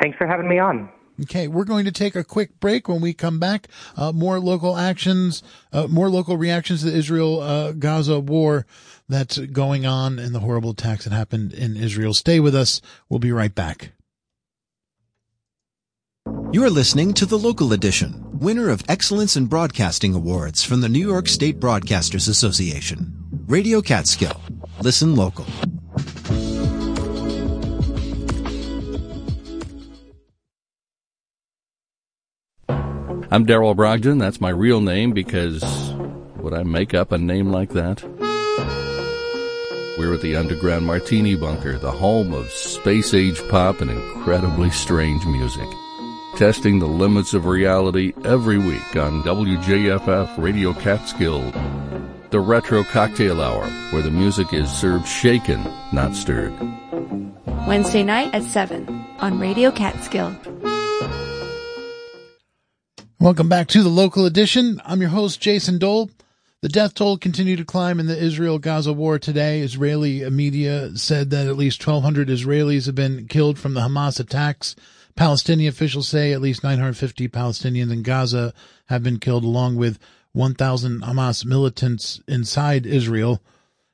Thanks 0.00 0.18
for 0.18 0.26
having 0.26 0.48
me 0.48 0.58
on. 0.58 0.88
Okay, 1.22 1.46
we're 1.46 1.64
going 1.64 1.84
to 1.84 1.92
take 1.92 2.16
a 2.16 2.24
quick 2.24 2.58
break. 2.58 2.88
When 2.88 3.00
we 3.00 3.12
come 3.12 3.38
back, 3.38 3.68
uh, 3.96 4.10
more 4.10 4.40
local 4.40 4.76
actions, 4.76 5.44
uh, 5.72 5.86
more 5.86 6.10
local 6.10 6.36
reactions 6.36 6.82
to 6.82 6.90
the 6.90 6.96
Israel 6.96 7.40
uh, 7.40 7.70
Gaza 7.72 8.18
war 8.18 8.66
that's 9.08 9.38
going 9.38 9.86
on 9.86 10.18
and 10.18 10.34
the 10.34 10.40
horrible 10.40 10.70
attacks 10.70 11.04
that 11.04 11.12
happened 11.12 11.52
in 11.52 11.76
Israel. 11.76 12.14
Stay 12.14 12.40
with 12.40 12.54
us. 12.54 12.80
We'll 13.08 13.20
be 13.20 13.32
right 13.32 13.54
back. 13.54 13.92
You're 16.52 16.70
listening 16.70 17.14
to 17.14 17.26
the 17.26 17.38
local 17.38 17.72
edition, 17.72 18.38
winner 18.38 18.70
of 18.70 18.84
Excellence 18.88 19.36
in 19.36 19.46
Broadcasting 19.46 20.14
Awards 20.14 20.62
from 20.62 20.80
the 20.80 20.88
New 20.88 21.06
York 21.06 21.28
State 21.28 21.58
Broadcasters 21.58 22.28
Association. 22.28 23.12
Radio 23.46 23.82
Catskill. 23.82 24.40
Listen 24.80 25.16
local. 25.16 25.46
I'm 33.30 33.44
Darrell 33.46 33.74
Brogdon. 33.74 34.20
That's 34.20 34.40
my 34.40 34.50
real 34.50 34.80
name 34.80 35.12
because 35.12 35.62
would 36.36 36.54
I 36.54 36.62
make 36.62 36.94
up 36.94 37.10
a 37.10 37.18
name 37.18 37.48
like 37.50 37.70
that? 37.70 38.04
We're 39.96 40.14
at 40.14 40.22
the 40.22 40.34
underground 40.34 40.86
Martini 40.86 41.36
Bunker, 41.36 41.78
the 41.78 41.92
home 41.92 42.34
of 42.34 42.50
space 42.50 43.14
age 43.14 43.40
pop 43.48 43.80
and 43.80 43.88
incredibly 43.88 44.70
strange 44.70 45.24
music. 45.24 45.68
Testing 46.36 46.80
the 46.80 46.86
limits 46.86 47.32
of 47.32 47.46
reality 47.46 48.12
every 48.24 48.58
week 48.58 48.96
on 48.96 49.22
WJFF 49.22 50.36
Radio 50.36 50.72
Catskill, 50.72 51.52
the 52.30 52.40
Retro 52.40 52.82
Cocktail 52.82 53.40
Hour, 53.40 53.66
where 53.92 54.02
the 54.02 54.10
music 54.10 54.52
is 54.52 54.68
served 54.68 55.06
shaken, 55.06 55.62
not 55.92 56.16
stirred. 56.16 56.52
Wednesday 57.68 58.02
night 58.02 58.34
at 58.34 58.42
7 58.42 58.88
on 59.20 59.38
Radio 59.38 59.70
Catskill. 59.70 60.36
Welcome 63.20 63.48
back 63.48 63.68
to 63.68 63.84
the 63.84 63.88
local 63.88 64.26
edition. 64.26 64.80
I'm 64.84 65.00
your 65.00 65.10
host, 65.10 65.40
Jason 65.40 65.78
Dole. 65.78 66.10
The 66.64 66.70
death 66.70 66.94
toll 66.94 67.18
continued 67.18 67.58
to 67.58 67.66
climb 67.66 68.00
in 68.00 68.06
the 68.06 68.18
Israel 68.18 68.58
Gaza 68.58 68.94
war 68.94 69.18
today. 69.18 69.60
Israeli 69.60 70.26
media 70.30 70.96
said 70.96 71.28
that 71.28 71.46
at 71.46 71.58
least 71.58 71.86
1,200 71.86 72.28
Israelis 72.28 72.86
have 72.86 72.94
been 72.94 73.26
killed 73.28 73.58
from 73.58 73.74
the 73.74 73.82
Hamas 73.82 74.18
attacks. 74.18 74.74
Palestinian 75.14 75.68
officials 75.68 76.08
say 76.08 76.32
at 76.32 76.40
least 76.40 76.64
950 76.64 77.28
Palestinians 77.28 77.92
in 77.92 78.02
Gaza 78.02 78.54
have 78.86 79.02
been 79.02 79.18
killed, 79.18 79.44
along 79.44 79.76
with 79.76 79.98
1,000 80.32 81.02
Hamas 81.02 81.44
militants 81.44 82.22
inside 82.26 82.86
Israel. 82.86 83.42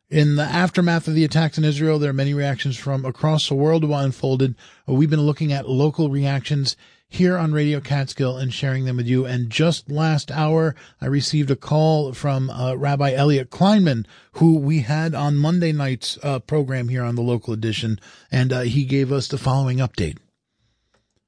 In 0.09 0.37
the 0.37 0.45
aftermath 0.45 1.09
of 1.09 1.15
the 1.15 1.25
attacks 1.25 1.59
in 1.59 1.65
Israel, 1.65 1.99
there 1.99 2.11
are 2.11 2.13
many 2.13 2.35
reactions 2.35 2.77
from 2.77 3.05
across 3.05 3.49
the 3.49 3.57
world 3.57 3.83
what 3.83 4.05
unfolded. 4.05 4.55
We've 4.87 5.11
been 5.11 5.23
looking 5.23 5.53
at 5.53 5.69
local 5.69 6.09
reactions 6.09 6.77
here 7.11 7.37
on 7.37 7.53
Radio 7.53 7.81
Catskill 7.81 8.39
and 8.39 8.55
sharing 8.55 8.85
them 8.85 8.97
with 8.97 9.07
you. 9.07 9.27
And 9.27 9.51
just 9.51 9.91
last 9.91 10.31
hour, 10.31 10.77
I 11.01 11.07
received 11.07 11.51
a 11.51 11.57
call 11.57 12.13
from 12.13 12.49
uh, 12.49 12.77
Rabbi 12.77 13.13
Elliot 13.13 13.51
Kleinman, 13.51 14.07
who 14.35 14.57
we 14.59 14.81
had 14.81 15.15
on 15.15 15.37
Monday 15.37 15.73
night's 15.73 16.19
uh, 16.23 16.39
program 16.39 16.89
here 16.89 17.03
on 17.03 17.17
the 17.17 17.23
local 17.23 17.53
edition, 17.53 18.01
and 18.31 18.53
uh, 18.53 18.61
he 18.61 18.85
gave 18.85 19.11
us 19.13 19.27
the 19.29 19.39
following 19.39 19.79
update. 19.79 20.17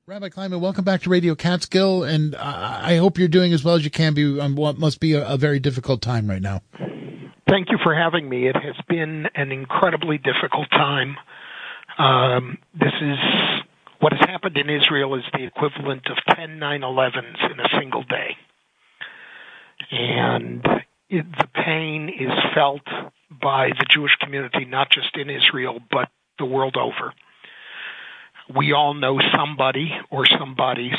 Rabbi 0.06 0.28
Kleinman, 0.28 0.60
welcome 0.60 0.84
back 0.84 1.02
to 1.02 1.10
Radio 1.10 1.34
Catskill, 1.34 2.04
and 2.04 2.36
I 2.36 2.96
hope 2.96 3.18
you're 3.18 3.28
doing 3.28 3.52
as 3.52 3.64
well 3.64 3.74
as 3.74 3.84
you 3.84 3.90
can 3.90 4.14
be 4.14 4.38
on 4.38 4.54
what 4.54 4.78
must 4.78 5.00
be 5.00 5.14
a, 5.14 5.26
a 5.26 5.36
very 5.36 5.58
difficult 5.58 6.00
time 6.00 6.30
right 6.30 6.42
now. 6.42 6.62
Thank 7.48 7.70
you 7.70 7.78
for 7.82 7.94
having 7.94 8.28
me. 8.28 8.48
It 8.48 8.56
has 8.56 8.76
been 8.88 9.26
an 9.34 9.52
incredibly 9.52 10.18
difficult 10.18 10.70
time. 10.70 11.16
Um, 11.98 12.58
this 12.72 12.92
is 13.00 13.18
what 14.02 14.12
has 14.12 14.28
happened 14.28 14.56
in 14.56 14.68
Israel 14.68 15.14
is 15.14 15.22
the 15.32 15.44
equivalent 15.44 16.08
of 16.10 16.16
10 16.36 16.58
9/11s 16.58 17.52
in 17.52 17.60
a 17.60 17.68
single 17.78 18.02
day, 18.02 18.36
and 19.92 20.66
it, 21.08 21.24
the 21.38 21.46
pain 21.54 22.08
is 22.08 22.32
felt 22.52 22.82
by 23.30 23.68
the 23.68 23.86
Jewish 23.88 24.16
community, 24.16 24.64
not 24.64 24.90
just 24.90 25.16
in 25.16 25.30
Israel 25.30 25.78
but 25.90 26.08
the 26.40 26.44
world 26.44 26.76
over. 26.76 27.14
We 28.52 28.72
all 28.72 28.94
know 28.94 29.20
somebody 29.36 29.92
or 30.10 30.26
somebodies 30.26 30.98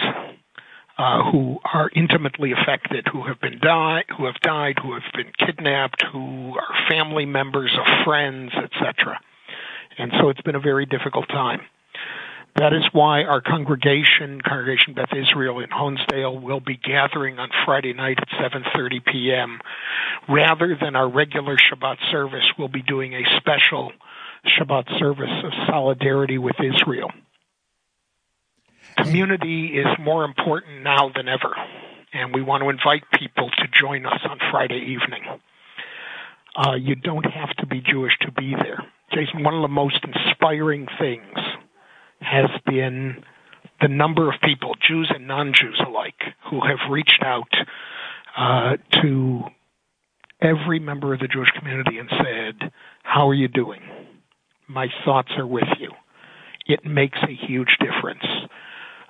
uh, 0.97 1.29
who 1.29 1.59
are 1.65 1.89
intimately 1.93 2.53
affected, 2.53 3.05
who 3.11 3.27
have 3.27 3.41
been 3.41 3.59
died, 3.59 4.05
who 4.17 4.27
have 4.27 4.39
died, 4.41 4.75
who 4.81 4.93
have 4.93 5.03
been 5.13 5.31
kidnapped, 5.45 6.05
who 6.13 6.53
are 6.57 6.89
family 6.89 7.25
members 7.25 7.71
of 7.77 8.05
friends, 8.05 8.53
etc. 8.55 9.19
And 9.97 10.13
so 10.21 10.29
it's 10.29 10.41
been 10.41 10.55
a 10.55 10.61
very 10.61 10.85
difficult 10.85 11.27
time. 11.27 11.59
That 12.55 12.71
is 12.71 12.83
why 12.91 13.23
our 13.23 13.41
congregation, 13.41 14.39
Congregation 14.41 14.93
Beth 14.93 15.09
Israel 15.11 15.59
in 15.59 15.69
Honesdale, 15.69 16.39
will 16.39 16.59
be 16.59 16.77
gathering 16.77 17.39
on 17.39 17.49
Friday 17.65 17.93
night 17.93 18.19
at 18.19 18.27
7:30 18.29 19.03
p.m. 19.05 19.59
Rather 20.29 20.77
than 20.79 20.95
our 20.95 21.09
regular 21.09 21.57
Shabbat 21.57 21.97
service, 22.11 22.45
we'll 22.57 22.67
be 22.67 22.83
doing 22.83 23.13
a 23.13 23.23
special 23.37 23.91
Shabbat 24.45 24.99
service 24.99 25.43
of 25.43 25.51
solidarity 25.67 26.37
with 26.37 26.55
Israel. 26.59 27.09
Community 28.97 29.79
is 29.79 29.87
more 29.99 30.23
important 30.23 30.83
now 30.83 31.09
than 31.15 31.27
ever, 31.27 31.55
and 32.13 32.35
we 32.35 32.43
want 32.43 32.61
to 32.61 32.69
invite 32.69 33.03
people 33.17 33.49
to 33.49 33.67
join 33.81 34.05
us 34.05 34.19
on 34.29 34.37
Friday 34.51 34.95
evening. 34.95 35.23
Uh, 36.55 36.75
you 36.75 36.93
don't 36.93 37.25
have 37.25 37.49
to 37.57 37.65
be 37.65 37.81
Jewish 37.81 38.13
to 38.21 38.31
be 38.31 38.53
there. 38.53 38.85
Jason, 39.11 39.43
one 39.43 39.55
of 39.55 39.63
the 39.63 39.67
most 39.67 39.99
inspiring 40.03 40.87
things 40.99 41.37
has 42.23 42.49
been 42.65 43.23
the 43.81 43.87
number 43.87 44.31
of 44.31 44.39
people, 44.41 44.75
Jews 44.87 45.11
and 45.13 45.27
non-Jews 45.27 45.81
alike, 45.85 46.21
who 46.49 46.61
have 46.61 46.89
reached 46.89 47.21
out 47.23 47.51
uh, 48.37 48.77
to 49.01 49.43
every 50.41 50.79
member 50.79 51.13
of 51.13 51.19
the 51.19 51.27
Jewish 51.27 51.49
community 51.51 51.97
and 51.99 52.09
said, 52.09 52.71
"How 53.03 53.29
are 53.29 53.33
you 53.33 53.47
doing? 53.47 53.81
My 54.67 54.87
thoughts 55.05 55.31
are 55.37 55.47
with 55.47 55.67
you." 55.79 55.91
It 56.65 56.85
makes 56.85 57.19
a 57.21 57.33
huge 57.47 57.77
difference. 57.79 58.23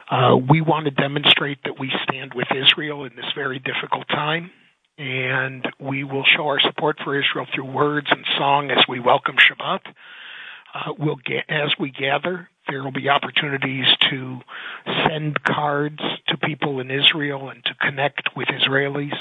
Uh, 0.10 0.36
we 0.50 0.62
want 0.62 0.86
to 0.86 0.92
demonstrate 0.92 1.60
that 1.64 1.80
we 1.80 1.92
stand 2.04 2.34
with 2.34 2.48
Israel 2.52 3.06
in 3.06 3.16
this 3.16 3.32
very 3.36 3.60
difficult 3.60 4.08
time, 4.08 4.52
and 4.98 5.66
we 5.80 6.04
will 6.04 6.26
show 6.26 6.48
our 6.48 6.60
support 6.60 6.98
for 7.04 7.18
Israel 7.18 7.46
through 7.54 7.72
words 7.72 8.08
and 8.10 8.26
song 8.38 8.70
as 8.72 8.84
we 8.88 9.00
welcome 9.00 9.36
Shabbat. 9.38 9.82
Uh, 10.74 10.94
we'll 10.98 11.20
get, 11.24 11.46
as 11.50 11.72
we 11.80 11.92
gather, 11.92 12.50
there 12.70 12.84
will 12.84 12.92
be 12.92 13.10
opportunities 13.10 13.86
to 14.10 14.40
send 15.08 15.44
cards 15.44 16.00
to 16.28 16.38
people 16.38 16.80
in 16.80 16.90
Israel 16.92 17.50
and 17.50 17.64
to 17.66 17.74
connect 17.82 18.30
with 18.36 18.48
Israelis. 18.48 19.16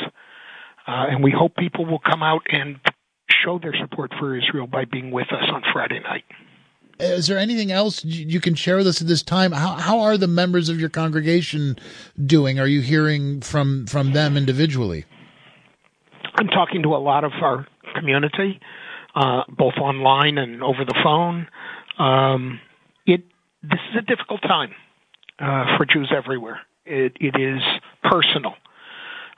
Uh, 0.87 1.07
and 1.11 1.23
we 1.23 1.31
hope 1.31 1.57
people 1.57 1.85
will 1.87 2.01
come 2.01 2.23
out 2.23 2.43
and 2.51 2.81
show 3.31 3.59
their 3.59 3.75
support 3.81 4.13
for 4.19 4.37
Israel 4.37 4.67
by 4.67 4.85
being 4.85 5.11
with 5.11 5.33
us 5.33 5.45
on 5.53 5.63
Friday 5.73 6.01
night. 6.01 6.25
Is 6.99 7.27
there 7.27 7.39
anything 7.39 7.73
else 7.73 8.05
you 8.05 8.41
can 8.41 8.55
share 8.55 8.77
with 8.77 8.87
us 8.87 9.01
at 9.01 9.09
this 9.09 9.23
time? 9.23 9.51
How 9.51 9.75
how 9.75 10.01
are 10.01 10.17
the 10.17 10.29
members 10.29 10.69
of 10.69 10.79
your 10.79 10.91
congregation 10.91 11.77
doing? 12.25 12.61
Are 12.61 12.67
you 12.67 12.81
hearing 12.81 13.41
from 13.41 13.87
from 13.87 14.13
them 14.13 14.37
individually? 14.37 15.05
I'm 16.35 16.49
talking 16.49 16.83
to 16.83 16.91
a 16.95 16.99
lot 16.99 17.25
of 17.25 17.33
our 17.43 17.67
community, 17.97 18.61
uh, 19.15 19.43
both 19.49 19.75
online 19.81 20.39
and 20.39 20.63
over 20.63 20.85
the 20.85 20.95
phone. 21.03 21.49
Um, 21.99 22.61
this 23.63 23.81
is 23.91 23.97
a 23.99 24.03
difficult 24.03 24.43
time 24.43 24.73
uh, 25.39 25.77
for 25.77 25.87
Jews 25.87 26.13
everywhere. 26.15 26.61
It, 26.85 27.17
it 27.21 27.41
is 27.41 27.63
personal 28.03 28.55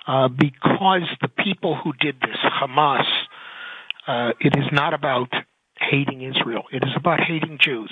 uh, 0.06 0.28
because 0.28 1.02
the 1.20 1.28
people 1.28 1.76
who 1.76 1.92
did 1.94 2.16
this, 2.20 2.36
Hamas, 2.60 3.04
uh, 4.06 4.32
it 4.40 4.56
is 4.56 4.64
not 4.72 4.94
about 4.94 5.32
hating 5.78 6.22
Israel. 6.22 6.64
It 6.72 6.82
is 6.84 6.92
about 6.96 7.20
hating 7.20 7.58
Jews, 7.60 7.90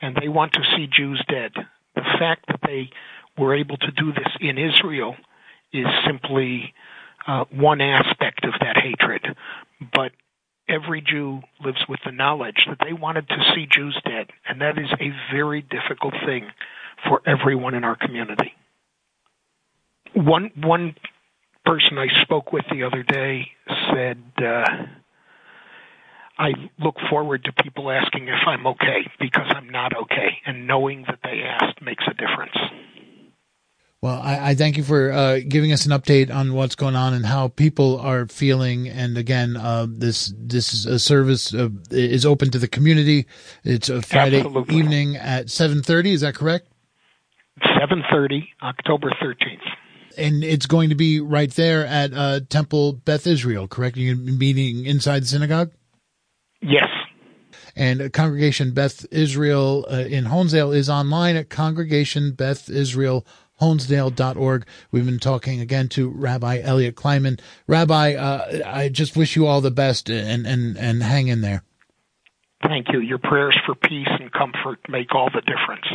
and 0.00 0.16
they 0.20 0.28
want 0.28 0.52
to 0.54 0.60
see 0.76 0.86
Jews 0.86 1.22
dead. 1.28 1.52
The 1.94 2.02
fact 2.18 2.46
that 2.48 2.60
they 2.64 2.90
were 3.36 3.54
able 3.54 3.76
to 3.76 3.90
do 3.92 4.12
this 4.12 4.28
in 4.40 4.58
Israel 4.58 5.16
is 5.72 5.86
simply 6.06 6.74
uh, 7.26 7.44
one 7.50 7.80
aspect 7.80 8.44
of 8.44 8.54
that 8.60 8.76
hatred, 8.76 9.36
but 9.92 10.12
every 10.68 11.00
Jew 11.00 11.40
lives 11.64 11.80
with 11.88 12.00
the 12.04 12.12
knowledge 12.12 12.66
that 12.68 12.78
they 12.84 12.92
wanted 12.92 13.28
to 13.28 13.36
see 13.54 13.66
Jews 13.70 13.98
dead, 14.04 14.28
and 14.48 14.60
that 14.60 14.78
is 14.78 14.90
a 15.00 15.12
very 15.32 15.62
difficult 15.62 16.14
thing 16.26 16.46
for 17.08 17.22
everyone 17.26 17.74
in 17.74 17.84
our 17.84 17.96
community. 17.96 18.52
One 20.14 20.50
one 20.56 20.94
person 21.64 21.98
I 21.98 22.08
spoke 22.22 22.52
with 22.52 22.64
the 22.70 22.84
other 22.84 23.02
day 23.02 23.52
said, 23.92 24.22
uh, 24.38 24.86
"I 26.38 26.52
look 26.78 26.96
forward 27.10 27.44
to 27.44 27.52
people 27.52 27.90
asking 27.90 28.28
if 28.28 28.46
I'm 28.46 28.66
okay 28.68 29.06
because 29.20 29.46
I'm 29.54 29.70
not 29.70 29.94
okay, 29.94 30.40
and 30.46 30.66
knowing 30.66 31.04
that 31.08 31.20
they 31.22 31.42
asked 31.42 31.82
makes 31.82 32.04
a 32.06 32.14
difference." 32.14 32.56
Well, 34.00 34.20
I, 34.22 34.50
I 34.50 34.54
thank 34.54 34.76
you 34.76 34.84
for 34.84 35.10
uh, 35.10 35.40
giving 35.46 35.72
us 35.72 35.84
an 35.84 35.90
update 35.90 36.32
on 36.32 36.54
what's 36.54 36.76
going 36.76 36.94
on 36.94 37.14
and 37.14 37.26
how 37.26 37.48
people 37.48 37.98
are 37.98 38.28
feeling. 38.28 38.88
And 38.88 39.18
again, 39.18 39.56
uh, 39.56 39.86
this 39.88 40.32
this 40.38 40.86
uh, 40.86 40.98
service 40.98 41.52
uh, 41.52 41.70
is 41.90 42.24
open 42.24 42.52
to 42.52 42.60
the 42.60 42.68
community. 42.68 43.26
It's 43.64 43.88
a 43.88 44.00
Friday 44.00 44.38
Absolutely. 44.38 44.76
evening 44.76 45.16
at 45.16 45.50
seven 45.50 45.82
thirty. 45.82 46.12
Is 46.12 46.20
that 46.20 46.36
correct? 46.36 46.68
Seven 47.80 48.04
thirty, 48.08 48.48
October 48.62 49.10
thirteenth. 49.20 49.62
And 50.16 50.44
it's 50.44 50.66
going 50.66 50.90
to 50.90 50.94
be 50.94 51.20
right 51.20 51.50
there 51.50 51.84
at 51.84 52.12
uh, 52.14 52.40
Temple 52.48 52.92
Beth 52.92 53.26
Israel, 53.26 53.66
correct? 53.66 53.96
You're 53.96 54.14
going 54.14 54.26
to 54.26 54.32
be 54.32 54.54
meeting 54.54 54.86
inside 54.86 55.22
the 55.22 55.26
synagogue. 55.26 55.72
Yes. 56.60 56.88
And 57.74 58.12
Congregation 58.12 58.74
Beth 58.74 59.06
Israel 59.12 59.86
uh, 59.90 59.96
in 59.96 60.24
Honesdale 60.24 60.74
is 60.74 60.88
online 60.88 61.36
at 61.36 61.50
Congregation 61.50 62.32
Beth 62.32 62.68
Israel 62.68 63.26
honesdale.org. 63.60 64.66
We've 64.90 65.06
been 65.06 65.18
talking 65.18 65.60
again 65.60 65.88
to 65.90 66.08
Rabbi 66.08 66.60
Elliot 66.62 66.96
Kleinman. 66.96 67.40
Rabbi, 67.66 68.14
uh, 68.14 68.62
I 68.66 68.88
just 68.88 69.16
wish 69.16 69.36
you 69.36 69.46
all 69.46 69.60
the 69.60 69.70
best 69.70 70.08
and, 70.08 70.46
and, 70.46 70.76
and 70.76 71.02
hang 71.02 71.28
in 71.28 71.40
there. 71.40 71.62
Thank 72.62 72.88
you. 72.92 73.00
Your 73.00 73.18
prayers 73.18 73.56
for 73.64 73.74
peace 73.74 74.08
and 74.08 74.32
comfort 74.32 74.80
make 74.88 75.14
all 75.14 75.30
the 75.32 75.42
difference. 75.42 75.86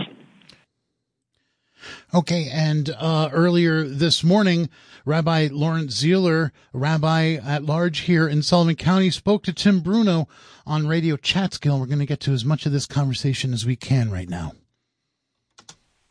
Okay, 2.14 2.48
and 2.50 2.90
uh, 2.98 3.30
earlier 3.34 3.84
this 3.84 4.24
morning, 4.24 4.70
Rabbi 5.06 5.50
Lawrence 5.52 6.02
Zierler, 6.02 6.52
rabbi 6.72 7.34
at 7.34 7.66
large 7.66 8.02
here 8.02 8.28
in 8.28 8.42
Sullivan 8.42 8.76
County, 8.76 9.10
spoke 9.10 9.44
to 9.44 9.54
Tim 9.54 9.82
Bruno 9.82 10.30
on 10.66 10.88
Radio 10.88 11.18
Catskill. 11.18 11.80
We're 11.80 11.88
going 11.88 12.00
to 12.00 12.06
get 12.06 12.22
to 12.22 12.32
as 12.32 12.46
much 12.46 12.66
of 12.66 12.72
this 12.72 12.86
conversation 12.86 13.52
as 13.52 13.66
we 13.66 13.76
can 13.76 14.10
right 14.10 14.30
now. 14.30 14.54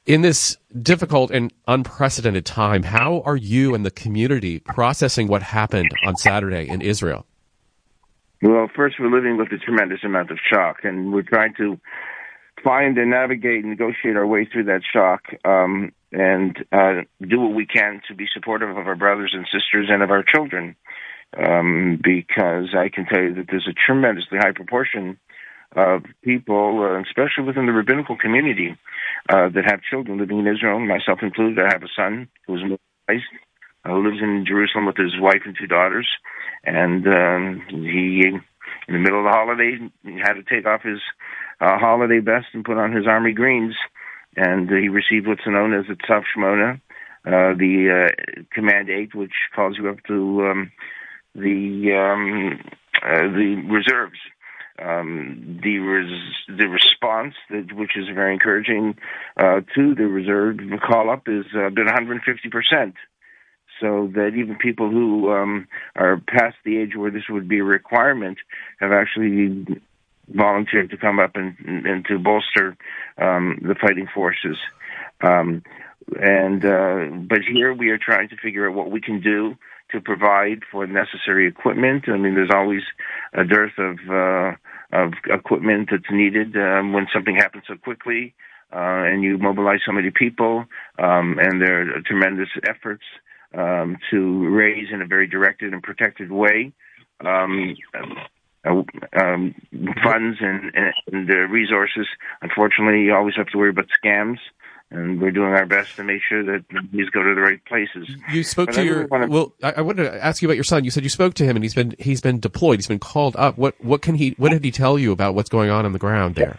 In 0.04 0.22
this 0.22 0.56
difficult 0.80 1.30
and 1.30 1.52
unprecedented 1.68 2.44
time, 2.44 2.82
how 2.82 3.22
are 3.24 3.36
you 3.36 3.72
and 3.72 3.86
the 3.86 3.90
community 3.90 4.58
processing 4.58 5.28
what 5.28 5.42
happened 5.42 5.90
on 6.04 6.16
Saturday 6.16 6.68
in 6.68 6.80
Israel? 6.80 7.24
Well, 8.42 8.68
first, 8.74 8.96
we're 8.98 9.14
living 9.14 9.36
with 9.36 9.52
a 9.52 9.58
tremendous 9.58 10.00
amount 10.02 10.32
of 10.32 10.38
shock, 10.52 10.78
and 10.82 11.12
we're 11.12 11.22
trying 11.22 11.54
to 11.58 11.78
find 12.64 12.98
and 12.98 13.10
navigate 13.10 13.62
and 13.62 13.70
negotiate 13.70 14.16
our 14.16 14.26
way 14.26 14.44
through 14.44 14.64
that 14.64 14.80
shock 14.92 15.22
um, 15.44 15.92
and 16.10 16.56
uh, 16.72 17.02
do 17.20 17.40
what 17.40 17.54
we 17.54 17.64
can 17.64 18.00
to 18.08 18.14
be 18.14 18.26
supportive 18.34 18.70
of 18.70 18.88
our 18.88 18.96
brothers 18.96 19.32
and 19.34 19.46
sisters 19.46 19.86
and 19.88 20.02
of 20.02 20.10
our 20.10 20.24
children. 20.24 20.74
Um, 21.34 21.98
because 22.02 22.74
I 22.76 22.90
can 22.90 23.06
tell 23.06 23.22
you 23.22 23.34
that 23.36 23.46
there's 23.48 23.66
a 23.66 23.72
tremendously 23.72 24.36
high 24.36 24.52
proportion 24.52 25.18
of 25.76 26.02
people, 26.22 26.80
uh, 26.82 27.00
especially 27.00 27.44
within 27.44 27.66
the 27.66 27.72
rabbinical 27.72 28.16
community, 28.16 28.76
uh, 29.28 29.48
that 29.48 29.64
have 29.66 29.82
children 29.82 30.18
living 30.18 30.38
in 30.38 30.46
Israel, 30.46 30.80
myself 30.80 31.20
included. 31.22 31.58
I 31.58 31.72
have 31.72 31.82
a 31.82 31.92
son 31.96 32.28
who's 32.46 32.62
Muslim, 32.62 32.78
uh, 33.85 33.88
who 33.88 34.04
lives 34.04 34.22
in 34.22 34.44
Jerusalem 34.46 34.87
with 34.87 34.96
his 34.96 35.18
wife 35.18 35.42
and 35.44 35.56
two 35.58 35.66
daughters, 35.66 36.08
and 36.64 37.06
um, 37.06 37.62
he, 37.68 38.22
in 38.26 38.94
the 38.94 38.98
middle 38.98 39.18
of 39.20 39.24
the 39.24 39.30
holiday, 39.30 39.78
had 40.24 40.35
to 40.35 40.42
take 40.42 40.66
off 40.66 40.82
his 40.82 41.00
uh, 41.61 41.78
holiday 41.78 42.20
best 42.20 42.46
and 42.52 42.64
put 42.64 42.78
on 42.78 42.92
his 42.92 43.06
army 43.06 43.32
greens, 43.32 43.74
and 44.37 44.68
he 44.68 44.88
received 44.88 45.26
what's 45.26 45.46
known 45.46 45.72
as 45.74 45.87
the 45.88 45.94
Tzav 45.94 46.22
Shmona, 46.37 46.80
uh, 47.24 47.54
the 47.56 48.08
uh, 48.08 48.42
Command 48.52 48.90
Eight, 48.90 49.14
which 49.14 49.35
calls 49.54 49.76
you 49.78 49.88
up 49.88 50.02
to 50.08 50.46
um, 50.46 50.72
the 51.35 51.92
um, 51.94 52.61
uh, 53.02 53.28
the 53.28 53.62
reserves. 53.68 54.18
Um, 54.82 55.60
the 55.62 55.78
res- 55.78 56.46
the 56.48 56.68
response, 56.68 57.34
that, 57.50 57.72
which 57.72 57.96
is 57.96 58.08
very 58.08 58.32
encouraging 58.32 58.96
uh, 59.36 59.60
to 59.74 59.94
the 59.94 60.06
reserve 60.06 60.58
call 60.84 61.10
up, 61.10 61.28
is 61.28 61.46
uh, 61.54 61.70
been 61.70 61.86
150 61.86 62.48
percent. 62.48 62.94
So 63.80 64.10
that 64.14 64.32
even 64.36 64.56
people 64.56 64.90
who 64.90 65.32
um, 65.32 65.66
are 65.96 66.20
past 66.28 66.56
the 66.64 66.78
age 66.78 66.94
where 66.96 67.10
this 67.10 67.28
would 67.28 67.48
be 67.48 67.58
a 67.58 67.64
requirement 67.64 68.38
have 68.78 68.92
actually 68.92 69.66
volunteered 70.28 70.90
to 70.90 70.96
come 70.96 71.18
up 71.18 71.32
and, 71.34 71.56
and 71.86 72.04
to 72.06 72.18
bolster 72.18 72.76
um, 73.18 73.58
the 73.62 73.74
fighting 73.74 74.08
forces. 74.14 74.56
Um, 75.20 75.62
and 76.20 76.64
uh, 76.64 77.06
but 77.28 77.40
here 77.42 77.72
we 77.72 77.90
are 77.90 77.98
trying 77.98 78.28
to 78.28 78.36
figure 78.36 78.68
out 78.68 78.74
what 78.74 78.90
we 78.90 79.00
can 79.00 79.20
do 79.20 79.56
to 79.90 80.00
provide 80.00 80.62
for 80.70 80.86
necessary 80.86 81.46
equipment. 81.46 82.04
I 82.08 82.16
mean, 82.16 82.34
there's 82.34 82.50
always 82.52 82.82
a 83.32 83.44
dearth 83.44 83.78
of 83.78 83.98
uh, 84.10 84.52
of 84.92 85.12
equipment 85.26 85.88
that's 85.90 86.10
needed 86.10 86.56
um, 86.56 86.92
when 86.92 87.06
something 87.12 87.36
happens 87.36 87.64
so 87.68 87.76
quickly, 87.76 88.34
uh, 88.72 89.04
and 89.08 89.22
you 89.22 89.38
mobilize 89.38 89.80
so 89.84 89.92
many 89.92 90.10
people, 90.10 90.64
um, 90.98 91.38
and 91.38 91.60
there 91.60 91.96
are 91.96 92.00
tremendous 92.02 92.48
efforts 92.68 93.04
um, 93.54 93.96
to 94.10 94.48
raise 94.48 94.88
in 94.92 95.02
a 95.02 95.06
very 95.06 95.26
directed 95.26 95.72
and 95.72 95.82
protected 95.82 96.30
way. 96.30 96.72
Um, 97.24 97.76
uh, 98.64 98.82
um, 99.20 99.54
funds 100.04 100.38
and, 100.40 100.72
and, 100.74 100.94
and 101.12 101.30
uh, 101.30 101.36
resources. 101.48 102.06
Unfortunately, 102.42 103.02
you 103.02 103.14
always 103.14 103.34
have 103.34 103.48
to 103.48 103.58
worry 103.58 103.70
about 103.70 103.86
scams 104.04 104.38
and 104.92 105.20
we're 105.20 105.31
doing 105.31 105.52
our 105.52 105.66
best 105.66 105.96
to 105.96 106.05
make 106.05 106.22
sure 106.28 106.44
that 106.44 106.64
these 106.92 107.09
go 107.11 107.22
to 107.22 107.35
the 107.35 107.40
right 107.40 107.64
places. 107.64 108.09
You 108.31 108.44
spoke 108.44 108.66
but 108.66 108.74
to 108.76 108.81
I 108.83 108.85
your 108.85 109.07
wanna... 109.07 109.26
well. 109.28 109.52
I, 109.62 109.72
I 109.78 109.81
wanted 109.81 110.05
to 110.05 110.24
ask 110.24 110.42
you 110.42 110.48
about 110.48 110.57
your 110.57 110.64
son. 110.64 110.85
You 110.85 110.90
said 110.90 111.02
you 111.02 111.09
spoke 111.09 111.35
to 111.35 111.44
him, 111.44 111.57
and 111.57 111.64
he's 111.64 111.74
been 111.74 111.94
he's 111.98 112.20
been 112.20 112.40
deployed. 112.40 112.78
He's 112.78 112.87
been 112.87 112.98
called 112.98 113.35
up. 113.37 113.59
What 113.59 113.74
what 113.83 114.02
can 114.02 114.14
he? 114.14 114.35
What 114.38 114.50
did 114.50 114.64
he 114.64 114.70
tell 114.70 114.98
you 114.98 115.12
about 115.12 115.35
what's 115.35 115.48
going 115.48 115.70
on 115.70 115.85
on 115.85 115.92
the 115.92 115.98
ground 115.98 116.35
there? 116.35 116.59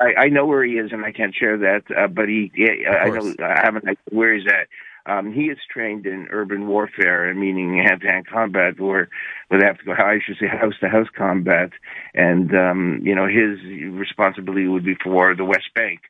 I, 0.00 0.24
I 0.24 0.28
know 0.28 0.46
where 0.46 0.64
he 0.64 0.72
is, 0.72 0.92
and 0.92 1.04
I 1.04 1.12
can't 1.12 1.34
share 1.34 1.56
that. 1.58 1.82
Uh, 1.96 2.08
but 2.08 2.28
he, 2.28 2.50
yeah, 2.56 2.90
I 2.90 3.10
know 3.10 3.34
I 3.40 3.60
haven't 3.62 3.84
where 4.10 4.34
he's 4.34 4.46
at. 4.46 4.68
Um, 5.06 5.32
he 5.32 5.44
is 5.44 5.58
trained 5.70 6.06
in 6.06 6.28
urban 6.30 6.66
warfare, 6.66 7.32
meaning 7.34 7.76
hand-to-hand 7.86 8.26
combat, 8.26 8.80
or 8.80 9.10
they 9.50 9.58
have 9.62 9.76
to 9.78 9.84
go, 9.84 9.92
I 9.92 10.18
should 10.24 10.38
say, 10.40 10.46
house-to-house 10.46 11.08
combat. 11.14 11.70
And 12.14 12.54
um, 12.56 13.00
you 13.02 13.14
know, 13.14 13.26
his 13.26 13.60
responsibility 13.92 14.66
would 14.66 14.84
be 14.84 14.96
for 15.02 15.34
the 15.34 15.44
West 15.44 15.68
Bank. 15.74 16.00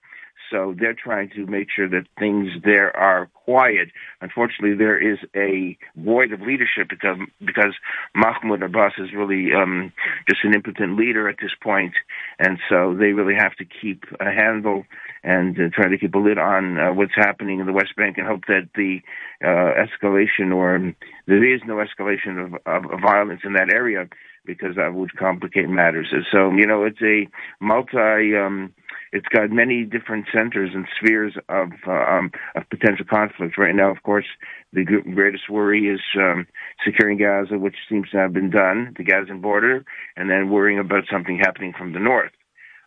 So 0.50 0.74
they're 0.78 0.94
trying 0.94 1.30
to 1.30 1.46
make 1.46 1.68
sure 1.74 1.88
that 1.88 2.07
things 2.18 2.48
there 2.64 2.94
are 2.96 3.28
quiet. 3.44 3.88
Unfortunately, 4.20 4.76
there 4.76 4.98
is 4.98 5.18
a 5.35 5.76
void 5.96 6.33
of 6.33 6.40
leadership 6.40 6.88
because 6.88 7.18
because 7.40 7.74
Mahmoud 8.14 8.62
Abbas 8.62 8.92
is 8.98 9.12
really 9.14 9.50
um, 9.52 9.92
just 10.28 10.44
an 10.44 10.54
impotent 10.54 10.96
leader 10.96 11.28
at 11.28 11.37
this 11.40 11.52
point, 11.62 11.94
and 12.38 12.59
so 12.68 12.94
they 12.94 13.12
really 13.12 13.35
have 13.35 13.54
to 13.57 13.64
keep 13.64 14.04
a 14.20 14.30
handle 14.30 14.85
and 15.22 15.59
uh, 15.59 15.68
try 15.72 15.88
to 15.88 15.98
keep 15.98 16.14
a 16.14 16.18
lid 16.18 16.38
on 16.38 16.78
uh, 16.78 16.92
what's 16.92 17.14
happening 17.14 17.61
in 17.61 17.66
the 17.66 17.72
West 17.72 17.96
Bank 17.96 18.18
and 18.18 18.26
hope 18.26 18.42
that 18.46 18.68
the 18.74 19.00
uh, 19.42 19.72
escalation 19.85 20.54
or 20.54 20.94
there 21.26 21.54
is 21.54 21.61
no 21.66 21.76
escalation 21.76 22.44
of, 22.44 22.54
of, 22.66 22.90
of 22.92 23.00
violence 23.00 23.40
in 23.44 23.54
that 23.54 23.72
area 23.72 24.09
because 24.44 24.76
that 24.76 24.94
would 24.94 25.16
complicate 25.16 25.68
matters. 25.68 26.12
So 26.30 26.50
you 26.52 26.66
know, 26.66 26.85
it's 26.85 27.02
a 27.02 27.26
multi. 27.61 28.37
Um, 28.37 28.72
it's 29.14 29.29
got 29.29 29.50
many 29.50 29.85
different 29.85 30.27
centers 30.37 30.70
and 30.74 30.87
spheres 30.98 31.35
of 31.48 31.70
uh, 31.87 31.92
um, 31.92 32.33
of 32.57 32.68
potential 32.68 33.07
conflict. 33.09 33.57
Right 33.57 33.74
now, 33.74 33.90
of 33.90 34.03
course, 34.03 34.27
the 34.72 34.85
greatest 34.85 35.48
worry 35.48 35.87
is 35.87 36.00
um, 36.18 36.46
securing 36.85 37.18
Gaza, 37.18 37.57
which 37.57 37.77
seems 37.88 38.11
to 38.11 38.18
have 38.18 38.33
been 38.33 38.50
done, 38.50 38.92
the 38.96 39.05
Gazan 39.05 39.40
border, 39.40 39.85
and 40.16 40.29
then 40.29 40.50
worrying 40.50 40.81
about 40.81 41.05
something 41.11 41.38
happening 41.38 41.72
from 41.79 41.92
the 41.92 42.00
north. 42.00 42.33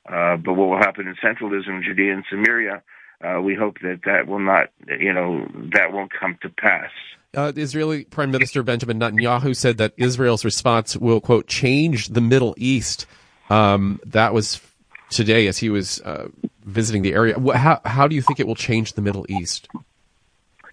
Uh, 0.06 0.36
but 0.36 0.54
what 0.54 0.68
will 0.68 0.78
happen 0.78 1.08
in 1.08 1.16
Central 1.22 1.58
Israel, 1.58 1.82
Judea, 1.82 2.14
and 2.14 2.26
Samaria? 2.30 2.84
Uh, 3.24 3.42
we 3.42 3.56
hope 3.56 3.78
that 3.82 4.02
that 4.06 4.28
will 4.28 4.40
not, 4.40 4.70
you 5.00 5.14
know, 5.14 5.48
that 5.74 5.92
won't 5.92 6.12
come 6.12 6.38
to 6.42 6.50
pass. 6.50 6.92
Uh, 7.36 7.52
Israeli 7.56 8.04
Prime 8.04 8.32
Minister 8.32 8.64
Benjamin 8.64 9.00
Netanyahu 9.00 9.56
said 9.56 9.78
that 9.78 9.94
Israel's 9.98 10.46
response 10.46 10.96
will, 10.96 11.22
quote, 11.22 11.48
change 11.48 12.10
the 12.10 12.22
Middle 12.22 12.54
East. 12.58 13.06
Um, 13.50 14.00
that 14.06 14.34
was 14.34 14.62
today 15.10 15.48
as 15.48 15.58
he 15.58 15.70
was 15.70 16.02
uh, 16.02 16.28
visiting 16.66 17.02
the 17.02 17.14
area. 17.14 17.40
How, 17.56 17.82
how 17.86 18.08
do 18.08 18.16
you 18.16 18.22
think 18.22 18.40
it 18.40 18.48
will 18.48 18.56
change 18.56 18.94
the 18.94 19.02
Middle 19.02 19.26
East? 19.30 19.68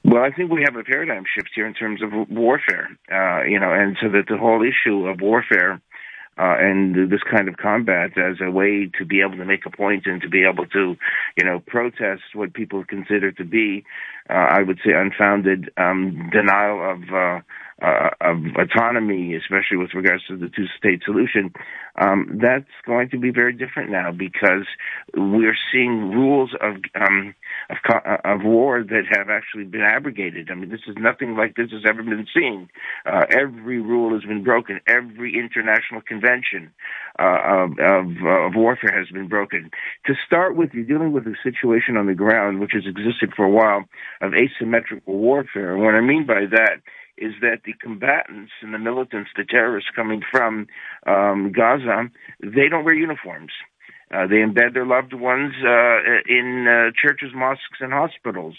Well, 0.05 0.23
I 0.23 0.31
think 0.31 0.51
we 0.51 0.63
have 0.63 0.77
a 0.77 0.85
paradigm 0.85 1.25
shift 1.35 1.51
here 1.55 1.67
in 1.67 1.73
terms 1.73 2.03
of 2.03 2.13
warfare, 2.29 2.91
uh, 3.11 3.45
you 3.45 3.59
know, 3.59 3.73
and 3.73 3.97
so 4.03 4.11
that 4.11 4.25
the 4.29 4.37
whole 4.37 4.63
issue 4.63 5.07
of 5.07 5.21
warfare 5.23 5.81
uh, 6.37 6.57
and 6.59 7.11
this 7.11 7.23
kind 7.31 7.49
of 7.49 7.57
combat 7.57 8.19
as 8.19 8.37
a 8.41 8.51
way 8.51 8.91
to 8.99 9.05
be 9.05 9.21
able 9.21 9.37
to 9.37 9.45
make 9.45 9.65
a 9.65 9.71
point 9.71 10.05
and 10.07 10.21
to 10.21 10.29
be 10.29 10.45
able 10.45 10.67
to, 10.67 10.97
you 11.37 11.45
know, 11.45 11.61
protest 11.67 12.23
what 12.35 12.53
people 12.53 12.85
consider 12.85 13.31
to 13.33 13.45
be, 13.45 13.85
uh, 14.29 14.33
I 14.33 14.63
would 14.63 14.79
say, 14.85 14.93
unfounded 14.93 15.71
um, 15.77 16.29
denial 16.33 16.91
of 16.91 17.43
uh, 17.85 17.95
uh, 18.05 18.11
of 18.21 18.39
autonomy, 18.57 19.35
especially 19.35 19.77
with 19.77 19.95
regards 19.95 20.25
to 20.27 20.37
the 20.37 20.49
two-state 20.49 21.03
solution, 21.05 21.53
um, 22.01 22.39
that's 22.43 22.71
going 22.87 23.11
to 23.11 23.19
be 23.19 23.31
very 23.31 23.53
different 23.53 23.91
now 23.91 24.11
because 24.11 24.67
we're 25.17 25.57
seeing 25.71 26.11
rules 26.11 26.55
of 26.61 26.77
um, 26.95 27.35
of, 27.71 27.77
of, 28.25 28.43
war 28.43 28.83
that 28.83 29.05
have 29.17 29.29
actually 29.31 29.65
been 29.65 29.83
abrogated. 29.83 30.51
I 30.51 30.55
mean, 30.55 30.71
this 30.71 30.81
is 30.89 30.97
nothing 30.99 31.37
like 31.37 31.57
this 31.57 31.71
has 31.71 31.83
ever 31.87 32.03
been 32.03 32.27
seen. 32.35 32.69
Uh, 33.07 33.27
every 33.31 33.81
rule 33.81 34.13
has 34.15 34.25
been 34.25 34.43
broken. 34.43 34.81
Every 34.89 35.39
international 35.39 36.01
convention 36.01 36.73
uh, 37.19 37.39
of, 37.47 37.71
of, 37.79 38.07
of, 38.27 38.55
warfare 38.55 38.99
has 38.99 39.09
been 39.11 39.29
broken. 39.29 39.71
To 40.07 40.15
start 40.27 40.57
with, 40.57 40.71
you're 40.73 40.85
dealing 40.85 41.13
with 41.13 41.27
a 41.27 41.37
situation 41.43 41.97
on 41.97 42.07
the 42.07 42.15
ground 42.15 42.61
which 42.61 42.73
has 42.73 42.85
existed 42.87 43.33
for 43.37 43.45
a 43.45 43.51
while 43.51 43.85
of 44.21 44.33
asymmetrical 44.35 45.15
warfare. 45.15 45.75
And 45.75 45.83
what 45.83 45.95
I 45.95 46.01
mean 46.01 46.27
by 46.27 46.47
that 46.51 46.83
is 47.17 47.33
that 47.41 47.61
the 47.65 47.73
combatants 47.75 48.53
and 48.63 48.75
the 48.75 48.79
militants, 48.79 49.31
the 49.37 49.45
terrorists 49.45 49.91
coming 49.95 50.23
from 50.31 50.67
um, 51.07 51.53
Gaza, 51.53 52.11
they 52.41 52.69
don't 52.69 52.85
wear 52.85 52.95
uniforms. 52.95 53.53
Uh, 54.13 54.27
they 54.27 54.37
embed 54.37 54.75
their 54.75 54.87
loved 54.87 55.13
ones 55.15 55.55
uh, 55.65 55.99
in 56.29 56.67
uh, 56.69 56.91
churches, 57.01 57.31
mosques, 57.35 57.81
and 57.81 57.93
hospitals. 57.93 58.55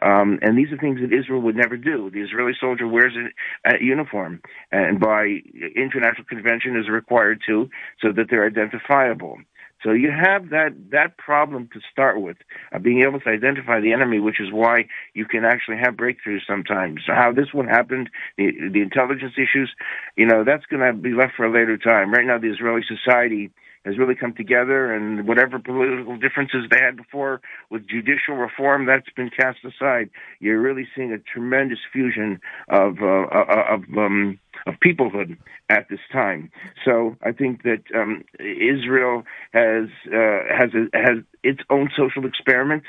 Um, 0.00 0.38
and 0.42 0.56
these 0.56 0.70
are 0.70 0.76
things 0.76 1.00
that 1.00 1.16
Israel 1.16 1.40
would 1.40 1.56
never 1.56 1.76
do. 1.76 2.10
The 2.10 2.20
Israeli 2.20 2.52
soldier 2.60 2.86
wears 2.86 3.14
a, 3.16 3.70
a 3.74 3.82
uniform, 3.82 4.42
and 4.70 5.00
by 5.00 5.38
international 5.74 6.24
convention 6.28 6.76
is 6.76 6.88
required 6.88 7.40
to, 7.48 7.68
so 8.00 8.12
that 8.12 8.26
they're 8.30 8.46
identifiable. 8.46 9.38
So 9.82 9.92
you 9.92 10.10
have 10.10 10.50
that 10.50 10.74
that 10.90 11.16
problem 11.18 11.68
to 11.72 11.80
start 11.90 12.20
with, 12.20 12.36
uh, 12.72 12.78
being 12.78 13.02
able 13.02 13.20
to 13.20 13.28
identify 13.28 13.80
the 13.80 13.92
enemy, 13.92 14.20
which 14.20 14.40
is 14.40 14.52
why 14.52 14.86
you 15.14 15.24
can 15.24 15.44
actually 15.44 15.78
have 15.78 15.94
breakthroughs 15.94 16.46
sometimes. 16.46 17.00
So 17.06 17.14
how 17.14 17.32
this 17.32 17.52
one 17.52 17.68
happened, 17.68 18.10
the, 18.36 18.52
the 18.72 18.80
intelligence 18.80 19.34
issues, 19.36 19.70
you 20.16 20.26
know, 20.26 20.44
that's 20.44 20.66
going 20.66 20.82
to 20.82 20.92
be 20.92 21.12
left 21.14 21.34
for 21.36 21.44
a 21.44 21.52
later 21.52 21.76
time. 21.76 22.12
Right 22.12 22.26
now, 22.26 22.38
the 22.38 22.50
Israeli 22.50 22.82
society 22.86 23.50
has 23.84 23.98
really 23.98 24.14
come 24.14 24.34
together, 24.34 24.92
and 24.92 25.26
whatever 25.26 25.58
political 25.58 26.16
differences 26.16 26.64
they 26.70 26.78
had 26.80 26.96
before 26.96 27.40
with 27.70 27.86
judicial 27.88 28.34
reform, 28.36 28.86
that's 28.86 29.08
been 29.16 29.30
cast 29.30 29.58
aside. 29.64 30.10
You're 30.40 30.60
really 30.60 30.86
seeing 30.94 31.12
a 31.12 31.18
tremendous 31.18 31.78
fusion 31.92 32.40
of 32.68 32.98
uh, 33.02 33.26
uh 33.32 33.64
of 33.74 33.82
um, 33.96 34.38
of 34.66 34.74
peoplehood 34.84 35.36
at 35.68 35.88
this 35.88 36.00
time. 36.12 36.50
So 36.84 37.16
I 37.22 37.32
think 37.32 37.62
that 37.62 37.82
um, 37.94 38.24
Israel 38.38 39.24
has 39.52 39.88
uh, 40.06 40.40
has 40.48 40.70
a, 40.74 40.96
has 40.96 41.24
its 41.42 41.60
own 41.70 41.90
social 41.96 42.26
experiment. 42.26 42.84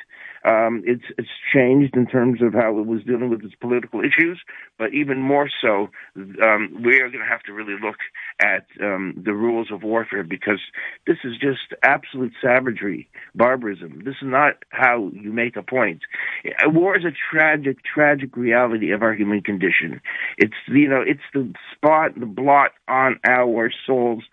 Um, 0.45 0.83
it's 0.85 1.03
it's 1.17 1.29
changed 1.53 1.95
in 1.95 2.05
terms 2.05 2.41
of 2.41 2.53
how 2.53 2.77
it 2.79 2.85
was 2.85 3.03
dealing 3.03 3.29
with 3.29 3.43
its 3.43 3.55
political 3.55 4.01
issues, 4.01 4.41
but 4.77 4.93
even 4.93 5.19
more 5.19 5.49
so, 5.61 5.89
um, 6.15 6.81
we 6.83 6.99
are 6.99 7.09
going 7.09 7.23
to 7.23 7.29
have 7.29 7.43
to 7.43 7.53
really 7.53 7.79
look 7.81 7.97
at 8.41 8.65
um, 8.81 9.13
the 9.23 9.33
rules 9.33 9.71
of 9.71 9.83
warfare 9.83 10.23
because 10.23 10.59
this 11.07 11.17
is 11.23 11.33
just 11.33 11.73
absolute 11.83 12.33
savagery, 12.41 13.09
barbarism. 13.35 14.01
This 14.03 14.15
is 14.21 14.27
not 14.27 14.55
how 14.69 15.09
you 15.13 15.31
make 15.31 15.55
a 15.55 15.63
point. 15.63 16.01
War 16.65 16.97
is 16.97 17.05
a 17.05 17.13
tragic, 17.31 17.77
tragic 17.83 18.35
reality 18.35 18.91
of 18.91 19.01
our 19.01 19.13
human 19.13 19.41
condition. 19.41 20.01
It's 20.37 20.53
you 20.67 20.89
know 20.89 21.03
it's 21.05 21.21
the 21.33 21.53
spot, 21.73 22.19
the 22.19 22.25
blot 22.25 22.71
on 22.87 23.19
our 23.27 23.71
souls 23.85 24.23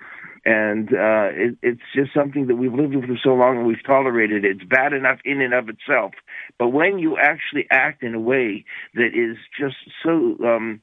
and 0.51 0.89
uh, 0.89 1.31
it, 1.31 1.57
it's 1.63 1.89
just 1.95 2.13
something 2.13 2.49
that 2.49 2.57
we've 2.57 2.75
lived 2.75 2.97
with 2.97 3.05
for 3.05 3.19
so 3.23 3.31
long 3.31 3.59
and 3.59 3.67
we've 3.67 3.85
tolerated 3.87 4.45
it. 4.45 4.57
It's 4.57 4.69
bad 4.69 4.93
enough 4.93 5.19
in 5.25 5.41
and 5.41 5.55
of 5.55 5.69
itself, 5.69 6.13
but 6.59 6.69
when 6.69 6.99
you 6.99 7.17
actually 7.19 7.69
act 7.71 8.03
in 8.03 8.15
a 8.15 8.21
way 8.21 8.65
that 8.95 9.11
is 9.15 9.37
just 9.59 9.77
so 10.03 10.37
um, 10.45 10.81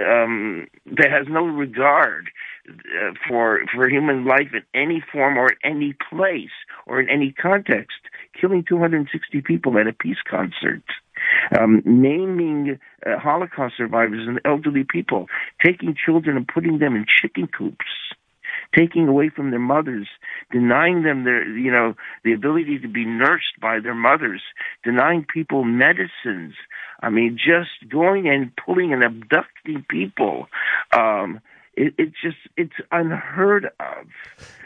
um, 0.00 0.66
that 0.86 1.10
has 1.12 1.26
no 1.28 1.44
regard 1.44 2.30
uh, 2.68 3.12
for 3.28 3.60
for 3.72 3.88
human 3.88 4.24
life 4.24 4.50
in 4.52 4.62
any 4.74 5.02
form 5.12 5.38
or 5.38 5.46
at 5.46 5.58
any 5.62 5.94
place 6.10 6.56
or 6.86 7.00
in 7.00 7.08
any 7.08 7.30
context, 7.32 8.00
killing 8.38 8.64
260 8.68 9.40
people 9.42 9.78
at 9.78 9.86
a 9.86 9.92
peace 9.92 10.22
concert. 10.28 10.82
Um, 11.58 11.82
naming 11.84 12.78
uh, 13.04 13.18
Holocaust 13.18 13.74
survivors 13.76 14.26
and 14.26 14.40
elderly 14.44 14.84
people, 14.88 15.26
taking 15.64 15.94
children 15.94 16.36
and 16.36 16.46
putting 16.46 16.78
them 16.78 16.94
in 16.94 17.06
chicken 17.20 17.48
coops, 17.48 17.86
taking 18.76 19.08
away 19.08 19.30
from 19.34 19.50
their 19.50 19.60
mothers, 19.60 20.08
denying 20.52 21.02
them 21.02 21.24
their, 21.24 21.46
you 21.46 21.70
know, 21.70 21.94
the 22.24 22.32
ability 22.32 22.78
to 22.80 22.88
be 22.88 23.04
nursed 23.04 23.58
by 23.60 23.80
their 23.80 23.94
mothers, 23.94 24.42
denying 24.84 25.24
people 25.24 25.64
medicines. 25.64 26.54
I 27.02 27.10
mean, 27.10 27.38
just 27.38 27.90
going 27.90 28.28
and 28.28 28.52
pulling 28.56 28.92
and 28.92 29.02
abducting 29.02 29.86
people. 29.88 30.48
Um, 30.92 31.40
it, 31.74 31.94
it's 31.96 32.16
just, 32.22 32.38
it's 32.56 32.74
unheard 32.90 33.66
of. 33.66 34.06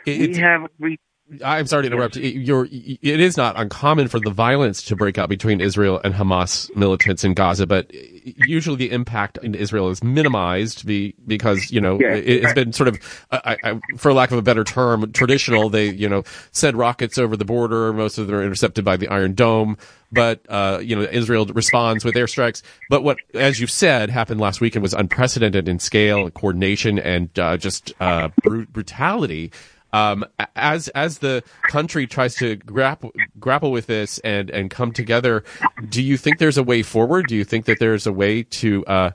It's, 0.06 0.36
we 0.36 0.42
have, 0.42 0.62
we, 0.78 0.98
I'm 1.44 1.66
sorry 1.66 1.84
to 1.84 1.86
interrupt. 1.88 2.16
You're, 2.16 2.66
it 2.70 3.20
is 3.20 3.36
not 3.36 3.58
uncommon 3.58 4.08
for 4.08 4.20
the 4.20 4.30
violence 4.30 4.82
to 4.84 4.96
break 4.96 5.18
out 5.18 5.28
between 5.28 5.60
Israel 5.60 6.00
and 6.04 6.14
Hamas 6.14 6.74
militants 6.76 7.24
in 7.24 7.34
Gaza, 7.34 7.66
but 7.66 7.90
usually 7.92 8.76
the 8.76 8.90
impact 8.90 9.38
in 9.42 9.54
Israel 9.54 9.88
is 9.90 10.02
minimized 10.02 10.86
because, 10.86 11.70
you 11.70 11.80
know, 11.80 11.98
yes. 11.98 12.22
it, 12.24 12.44
has 12.44 12.54
been 12.54 12.72
sort 12.72 12.88
of, 12.88 12.98
I, 13.30 13.56
I, 13.64 13.80
for 13.96 14.12
lack 14.12 14.30
of 14.30 14.38
a 14.38 14.42
better 14.42 14.64
term, 14.64 15.12
traditional. 15.12 15.68
They, 15.68 15.90
you 15.90 16.08
know, 16.08 16.24
send 16.50 16.76
rockets 16.76 17.18
over 17.18 17.36
the 17.36 17.44
border. 17.44 17.92
Most 17.92 18.18
of 18.18 18.26
them 18.26 18.36
are 18.36 18.42
intercepted 18.42 18.84
by 18.84 18.96
the 18.96 19.08
Iron 19.08 19.34
Dome. 19.34 19.78
But, 20.10 20.44
uh, 20.50 20.80
you 20.82 20.94
know, 20.94 21.02
Israel 21.02 21.46
responds 21.46 22.04
with 22.04 22.14
airstrikes. 22.14 22.62
But 22.90 23.02
what, 23.02 23.16
as 23.32 23.60
you 23.60 23.66
said, 23.66 24.10
happened 24.10 24.40
last 24.40 24.60
weekend 24.60 24.82
was 24.82 24.92
unprecedented 24.92 25.68
in 25.68 25.78
scale, 25.78 26.28
coordination, 26.30 26.98
and 26.98 27.36
uh, 27.38 27.56
just 27.56 27.94
uh, 27.98 28.28
brutality 28.44 29.52
um, 29.92 30.24
as 30.56 30.88
as 30.88 31.18
the 31.18 31.42
country 31.64 32.06
tries 32.06 32.34
to 32.36 32.56
grapple 32.56 33.12
grapple 33.38 33.70
with 33.70 33.86
this 33.86 34.18
and 34.20 34.50
and 34.50 34.70
come 34.70 34.92
together, 34.92 35.44
do 35.88 36.02
you 36.02 36.16
think 36.16 36.38
there's 36.38 36.58
a 36.58 36.62
way 36.62 36.82
forward? 36.82 37.26
Do 37.26 37.36
you 37.36 37.44
think 37.44 37.66
that 37.66 37.78
there's 37.78 38.06
a 38.06 38.12
way 38.12 38.42
to 38.42 38.84
uh, 38.86 39.10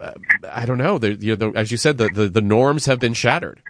uh, 0.00 0.12
I 0.50 0.66
don't 0.66 0.78
know. 0.78 0.98
The, 0.98 1.14
you 1.14 1.36
know, 1.36 1.50
the, 1.52 1.58
as 1.58 1.70
you 1.70 1.76
said, 1.76 1.98
the, 1.98 2.08
the, 2.08 2.28
the 2.28 2.40
norms 2.40 2.86
have 2.86 2.98
been 2.98 3.14
shattered. 3.14 3.62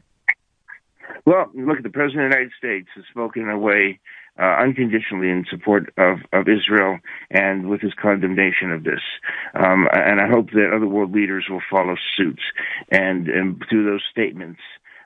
Well, 1.27 1.51
look, 1.55 1.83
the 1.83 1.91
president 1.91 2.27
of 2.27 2.31
the 2.31 2.37
United 2.37 2.53
States 2.57 2.89
has 2.95 3.05
spoken 3.11 3.43
in 3.43 3.51
a 3.51 3.59
way 3.59 4.01
uh, 4.39 4.57
unconditionally 4.63 5.29
in 5.29 5.45
support 5.51 5.93
of, 5.99 6.19
of 6.33 6.49
Israel 6.49 6.99
and 7.31 7.69
with 7.69 7.81
his 7.81 7.93
condemnation 8.01 8.73
of 8.73 8.85
this. 8.85 9.01
Um, 9.55 9.87
and 9.93 10.21
I 10.21 10.29
hope 10.29 10.51
that 10.53 10.73
other 10.75 10.87
world 10.87 11.13
leaders 11.13 11.47
will 11.51 11.63
follow 11.71 11.97
suit 12.17 12.41
and, 12.91 13.29
and 13.29 13.63
through 13.69 13.85
those 13.85 14.03
statements 14.11 14.61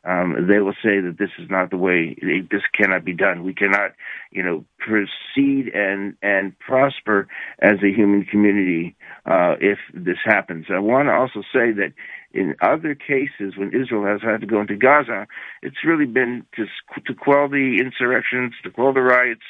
um, 0.07 0.47
they 0.49 0.59
will 0.61 0.75
say 0.83 1.01
that 1.01 1.17
this 1.19 1.31
is 1.39 1.49
not 1.51 1.71
the 1.71 1.77
way. 1.77 2.17
This 2.51 2.63
cannot 2.75 3.05
be 3.05 3.15
done. 3.15 3.43
We 3.45 3.55
cannot, 3.55 3.93
you 4.31 4.43
know, 4.43 4.65
proceed 4.79 5.73
and 5.75 6.17
and 6.23 6.59
prosper 6.59 7.27
as 7.61 7.83
a 7.83 7.93
human 7.93 8.25
community 8.25 8.97
uh, 9.27 9.55
if 9.61 9.79
this 9.95 10.19
happens. 10.25 10.67
I 10.71 10.79
want 10.79 11.09
to 11.09 11.13
also 11.13 11.41
say 11.53 11.73
that 11.73 11.93
in 12.33 12.57
other 12.61 12.95
cases, 12.95 13.57
when 13.57 13.69
Israel 13.69 14.05
has 14.05 14.21
had 14.21 14.41
to 14.41 14.47
go 14.47 14.61
into 14.61 14.77
Gaza, 14.77 15.27
it's 15.63 15.85
really 15.85 16.07
been 16.07 16.45
to 16.57 16.67
to 17.07 17.15
quell 17.15 17.49
the 17.49 17.79
insurrections, 17.81 18.55
to 18.65 18.71
quell 18.71 18.93
the 18.93 19.03
riots, 19.03 19.47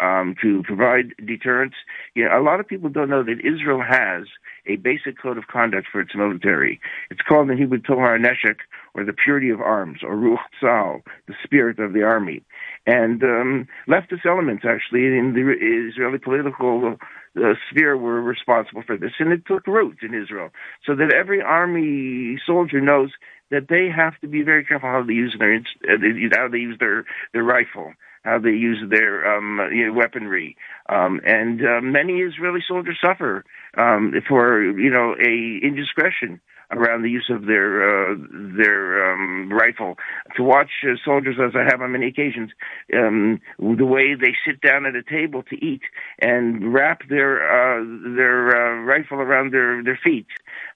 um, 0.00 0.34
to 0.42 0.62
provide 0.64 1.14
deterrence. 1.24 1.74
You 2.14 2.24
know, 2.24 2.38
a 2.38 2.42
lot 2.42 2.60
of 2.60 2.68
people 2.68 2.88
don't 2.88 3.10
know 3.10 3.22
that 3.22 3.40
Israel 3.40 3.82
has 3.82 4.26
a 4.66 4.76
basic 4.76 5.20
code 5.20 5.38
of 5.38 5.46
conduct 5.46 5.88
for 5.90 6.00
its 6.00 6.14
military. 6.14 6.80
It's 7.10 7.20
called 7.22 7.48
the 7.48 7.56
Hebrew 7.56 7.78
Tohar 7.78 8.18
Neshek, 8.18 8.56
or 8.94 9.04
the 9.04 9.12
purity 9.12 9.50
of 9.50 9.60
arms, 9.60 10.00
or 10.02 10.14
Ruach 10.16 10.38
Tzahal, 10.62 11.02
the 11.26 11.34
spirit 11.44 11.78
of 11.78 11.92
the 11.92 12.02
army. 12.02 12.42
And 12.86 13.22
um, 13.22 13.68
leftist 13.88 14.26
elements, 14.26 14.64
actually, 14.66 15.06
in 15.06 15.32
the 15.34 15.88
Israeli 15.90 16.18
political 16.18 16.96
uh, 17.36 17.54
sphere 17.70 17.96
were 17.96 18.20
responsible 18.20 18.82
for 18.86 18.96
this, 18.96 19.12
and 19.18 19.32
it 19.32 19.46
took 19.46 19.66
root 19.66 19.98
in 20.02 20.14
Israel, 20.14 20.50
so 20.84 20.94
that 20.96 21.12
every 21.12 21.40
army 21.40 22.38
soldier 22.46 22.80
knows 22.80 23.10
that 23.50 23.68
they 23.68 23.88
have 23.94 24.18
to 24.20 24.28
be 24.28 24.42
very 24.42 24.64
careful 24.64 24.88
how 24.88 25.02
they 25.02 25.12
use 25.12 25.36
their 25.38 25.56
uh, 25.56 26.36
how 26.36 26.48
they 26.48 26.58
use 26.58 26.76
their 26.78 27.04
their 27.32 27.42
rifle 27.44 27.92
how 28.24 28.38
they 28.38 28.50
use 28.50 28.82
their 28.90 29.36
um, 29.36 29.60
you 29.72 29.86
know, 29.86 29.92
weaponry. 29.92 30.56
Um, 30.88 31.20
and 31.24 31.60
uh, 31.60 31.80
many 31.80 32.20
Israeli 32.20 32.60
soldiers 32.66 32.98
suffer 33.04 33.44
um, 33.76 34.12
for 34.28 34.62
you 34.62 34.90
know 34.90 35.14
a 35.14 35.66
indiscretion 35.66 36.40
around 36.72 37.02
the 37.02 37.10
use 37.10 37.28
of 37.30 37.46
their 37.46 37.82
uh, 37.82 38.14
their 38.56 39.12
um, 39.12 39.52
rifle. 39.52 39.96
To 40.36 40.42
watch 40.42 40.70
uh, 40.84 40.94
soldiers, 41.04 41.36
as 41.42 41.52
I 41.54 41.64
have 41.64 41.80
on 41.80 41.92
many 41.92 42.06
occasions, 42.06 42.50
um, 42.94 43.40
the 43.58 43.86
way 43.86 44.14
they 44.14 44.34
sit 44.46 44.60
down 44.60 44.86
at 44.86 44.94
a 44.94 45.02
table 45.02 45.42
to 45.44 45.56
eat 45.56 45.82
and 46.20 46.72
wrap 46.72 47.08
their 47.08 47.40
uh, 47.42 47.84
their 48.16 48.48
uh, 48.54 48.82
rifle 48.82 49.18
around 49.18 49.52
their 49.52 49.82
their 49.82 49.98
feet. 50.02 50.26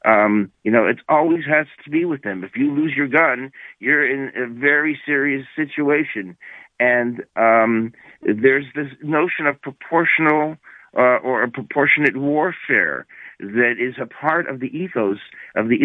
Um, 0.04 0.50
you 0.64 0.70
know, 0.70 0.87
it 0.87 0.98
always 1.09 1.44
has 1.46 1.66
to 1.85 1.90
be 1.90 2.04
with 2.04 2.22
them. 2.22 2.44
If 2.44 2.57
you 2.57 2.74
lose 2.74 2.92
your 2.96 3.09
gun, 3.09 3.52
you're 3.78 4.07
in 4.07 4.33
a 4.37 4.46
very 4.46 4.98
serious 5.07 5.46
situation 5.57 6.37
and 6.81 7.25
um, 7.37 7.93
there's 8.23 8.67
this 8.75 8.89
notion 9.03 9.47
of 9.47 9.61
proportional 9.61 10.57
uh, 10.97 11.19
or 11.23 11.43
a 11.43 11.51
proportionate 11.51 12.17
warfare 12.17 13.07
that 13.41 13.75
is 13.79 13.95
a 14.01 14.07
part 14.07 14.49
of 14.49 14.61
the 14.61 14.67
ethos 14.67 15.19
of 15.57 15.69
the 15.69 15.79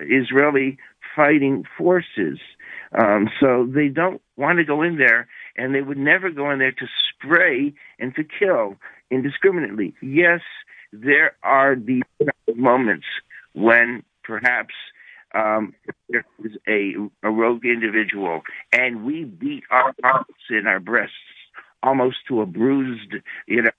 Israeli 0.00 0.78
fighting 1.14 1.64
forces. 1.78 2.38
Um, 3.00 3.28
so 3.38 3.68
they 3.72 3.88
don't 3.88 4.20
want 4.36 4.58
to 4.58 4.64
go 4.64 4.82
in 4.82 4.96
there, 4.96 5.28
and 5.56 5.74
they 5.74 5.82
would 5.82 5.98
never 5.98 6.30
go 6.30 6.50
in 6.50 6.58
there 6.58 6.72
to 6.72 6.86
spray 7.08 7.72
and 8.00 8.14
to 8.16 8.24
kill 8.24 8.76
indiscriminately. 9.10 9.94
Yes, 10.02 10.40
there 10.92 11.36
are 11.42 11.76
these 11.76 12.02
moments 12.56 13.06
when 13.52 14.02
perhaps 14.24 14.74
um, 15.34 15.74
there 16.08 16.24
is 16.44 16.52
a, 16.68 16.94
a 17.22 17.30
rogue 17.30 17.64
individual, 17.64 18.42
and 18.72 19.04
we 19.04 19.24
beat 19.24 19.64
our 19.70 19.94
hearts 20.02 20.32
in 20.50 20.66
our 20.66 20.80
breasts 20.80 21.14
almost 21.82 22.18
to 22.28 22.40
a 22.42 22.46
bruised, 22.46 23.14
you 23.46 23.62
know, 23.62 23.70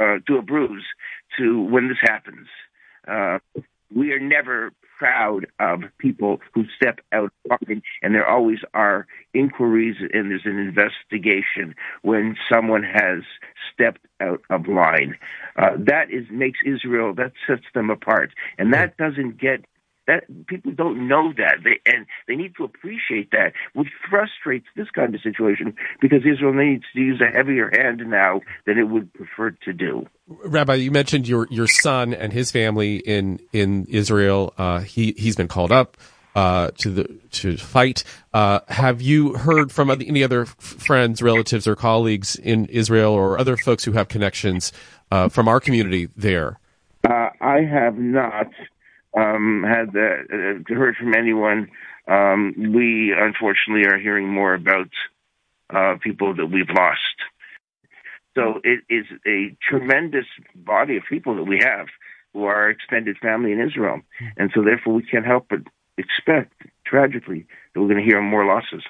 uh, 0.00 0.18
to 0.26 0.38
a 0.38 0.42
bruise, 0.42 0.84
to 1.38 1.62
when 1.62 1.88
this 1.88 1.98
happens. 2.00 2.48
Uh, 3.06 3.38
we 3.94 4.12
are 4.12 4.20
never 4.20 4.72
proud 5.00 5.46
of 5.58 5.80
people 5.96 6.40
who 6.52 6.64
step 6.76 7.00
out 7.10 7.32
and 8.02 8.14
there 8.14 8.28
always 8.28 8.58
are 8.74 9.06
inquiries 9.32 9.96
and 10.12 10.30
there's 10.30 10.44
an 10.44 10.58
investigation 10.58 11.74
when 12.02 12.36
someone 12.52 12.82
has 12.82 13.22
stepped 13.72 14.04
out 14.20 14.42
of 14.50 14.68
line. 14.68 15.16
Uh, 15.56 15.70
that 15.78 16.10
is 16.10 16.26
makes 16.30 16.58
Israel 16.66 17.14
that 17.14 17.32
sets 17.46 17.64
them 17.74 17.88
apart, 17.88 18.30
and 18.58 18.74
that 18.74 18.96
doesn't 18.98 19.40
get 19.40 19.64
that 20.10 20.46
people 20.46 20.72
don't 20.72 21.06
know 21.06 21.32
that, 21.36 21.58
they, 21.62 21.78
and 21.86 22.06
they 22.26 22.34
need 22.34 22.54
to 22.56 22.64
appreciate 22.64 23.30
that, 23.30 23.52
which 23.74 23.88
frustrates 24.10 24.66
this 24.76 24.90
kind 24.90 25.14
of 25.14 25.20
situation 25.20 25.74
because 26.00 26.20
Israel 26.20 26.52
needs 26.52 26.84
to 26.94 27.00
use 27.00 27.20
a 27.20 27.30
heavier 27.30 27.70
hand 27.72 28.02
now 28.06 28.40
than 28.66 28.78
it 28.78 28.88
would 28.88 29.12
prefer 29.14 29.50
to 29.50 29.72
do. 29.72 30.06
Rabbi, 30.26 30.74
you 30.74 30.90
mentioned 30.90 31.26
your 31.26 31.46
your 31.50 31.66
son 31.66 32.14
and 32.14 32.32
his 32.32 32.50
family 32.50 32.96
in 32.96 33.40
in 33.52 33.86
Israel. 33.86 34.54
Uh, 34.56 34.80
he 34.80 35.14
he's 35.16 35.36
been 35.36 35.48
called 35.48 35.72
up 35.72 35.96
uh, 36.34 36.70
to 36.78 36.90
the 36.90 37.04
to 37.32 37.56
fight. 37.56 38.04
Uh, 38.32 38.60
have 38.68 39.00
you 39.02 39.34
heard 39.34 39.72
from 39.72 39.90
any 39.90 40.22
other 40.22 40.46
friends, 40.46 41.20
relatives, 41.22 41.66
or 41.66 41.74
colleagues 41.74 42.36
in 42.36 42.66
Israel, 42.66 43.12
or 43.12 43.38
other 43.38 43.56
folks 43.56 43.84
who 43.84 43.92
have 43.92 44.08
connections 44.08 44.72
uh, 45.10 45.28
from 45.28 45.48
our 45.48 45.60
community 45.60 46.08
there? 46.16 46.58
Uh, 47.08 47.30
I 47.40 47.62
have 47.62 47.98
not 47.98 48.48
um, 49.16 49.64
had 49.66 49.92
that, 49.92 50.64
uh, 50.70 50.74
heard 50.74 50.96
from 50.96 51.14
anyone. 51.14 51.68
Um, 52.08 52.54
we 52.74 53.14
unfortunately 53.16 53.86
are 53.86 53.98
hearing 53.98 54.28
more 54.28 54.54
about 54.54 54.88
uh, 55.70 55.96
people 56.02 56.34
that 56.34 56.46
we've 56.46 56.68
lost. 56.68 57.00
So 58.34 58.60
it 58.62 58.80
is 58.88 59.06
a 59.26 59.56
tremendous 59.68 60.26
body 60.54 60.96
of 60.96 61.02
people 61.08 61.36
that 61.36 61.44
we 61.44 61.60
have 61.62 61.86
who 62.32 62.44
are 62.44 62.70
extended 62.70 63.18
family 63.18 63.52
in 63.52 63.60
Israel, 63.60 64.00
and 64.36 64.50
so 64.54 64.62
therefore 64.62 64.94
we 64.94 65.02
can't 65.02 65.26
help 65.26 65.46
but 65.50 65.60
expect 65.98 66.52
tragically 66.86 67.46
that 67.74 67.80
we're 67.80 67.88
going 67.88 67.98
to 67.98 68.04
hear 68.04 68.22
more 68.22 68.46
losses. 68.46 68.84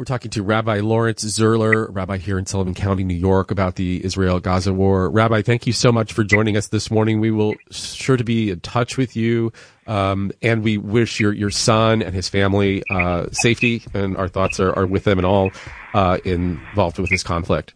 We're 0.00 0.04
talking 0.04 0.30
to 0.30 0.42
Rabbi 0.42 0.80
Lawrence 0.80 1.22
Zierler, 1.24 1.86
Rabbi 1.94 2.16
here 2.16 2.38
in 2.38 2.46
Sullivan 2.46 2.72
County, 2.72 3.04
New 3.04 3.12
York, 3.12 3.50
about 3.50 3.74
the 3.74 4.02
Israel-Gaza 4.02 4.72
war. 4.72 5.10
Rabbi, 5.10 5.42
thank 5.42 5.66
you 5.66 5.74
so 5.74 5.92
much 5.92 6.14
for 6.14 6.24
joining 6.24 6.56
us 6.56 6.68
this 6.68 6.90
morning. 6.90 7.20
We 7.20 7.30
will 7.30 7.52
sure 7.70 8.16
to 8.16 8.24
be 8.24 8.48
in 8.48 8.60
touch 8.60 8.96
with 8.96 9.14
you, 9.14 9.52
um, 9.86 10.32
and 10.40 10.62
we 10.62 10.78
wish 10.78 11.20
your 11.20 11.34
your 11.34 11.50
son 11.50 12.00
and 12.00 12.14
his 12.14 12.30
family 12.30 12.82
uh, 12.88 13.26
safety, 13.32 13.82
and 13.92 14.16
our 14.16 14.26
thoughts 14.26 14.58
are, 14.58 14.72
are 14.72 14.86
with 14.86 15.04
them 15.04 15.18
and 15.18 15.26
all 15.26 15.50
uh, 15.92 16.16
involved 16.24 16.98
with 16.98 17.10
this 17.10 17.22
conflict. 17.22 17.74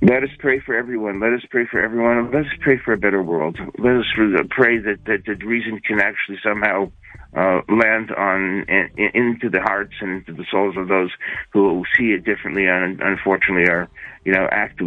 Let 0.00 0.22
us 0.22 0.30
pray 0.38 0.60
for 0.60 0.76
everyone. 0.76 1.20
Let 1.20 1.32
us 1.32 1.42
pray 1.50 1.66
for 1.66 1.80
everyone. 1.80 2.30
Let 2.30 2.46
us 2.46 2.52
pray 2.60 2.78
for 2.84 2.92
a 2.92 2.98
better 2.98 3.22
world. 3.22 3.58
Let 3.78 3.96
us 3.96 4.06
pray 4.50 4.78
that, 4.78 5.04
that, 5.06 5.24
that 5.26 5.44
reason 5.44 5.80
can 5.80 6.00
actually 6.00 6.38
somehow 6.42 6.92
uh, 7.36 7.60
land 7.68 8.10
on 8.12 8.64
in, 8.68 9.10
into 9.12 9.50
the 9.50 9.60
hearts 9.60 9.94
and 10.00 10.18
into 10.18 10.32
the 10.32 10.46
souls 10.50 10.76
of 10.78 10.88
those 10.88 11.10
who 11.52 11.84
see 11.96 12.12
it 12.12 12.24
differently 12.24 12.66
and 12.66 13.02
unfortunately 13.02 13.68
are 13.70 13.86
you 14.24 14.32
know 14.32 14.48
act 14.50 14.80
with 14.80 14.86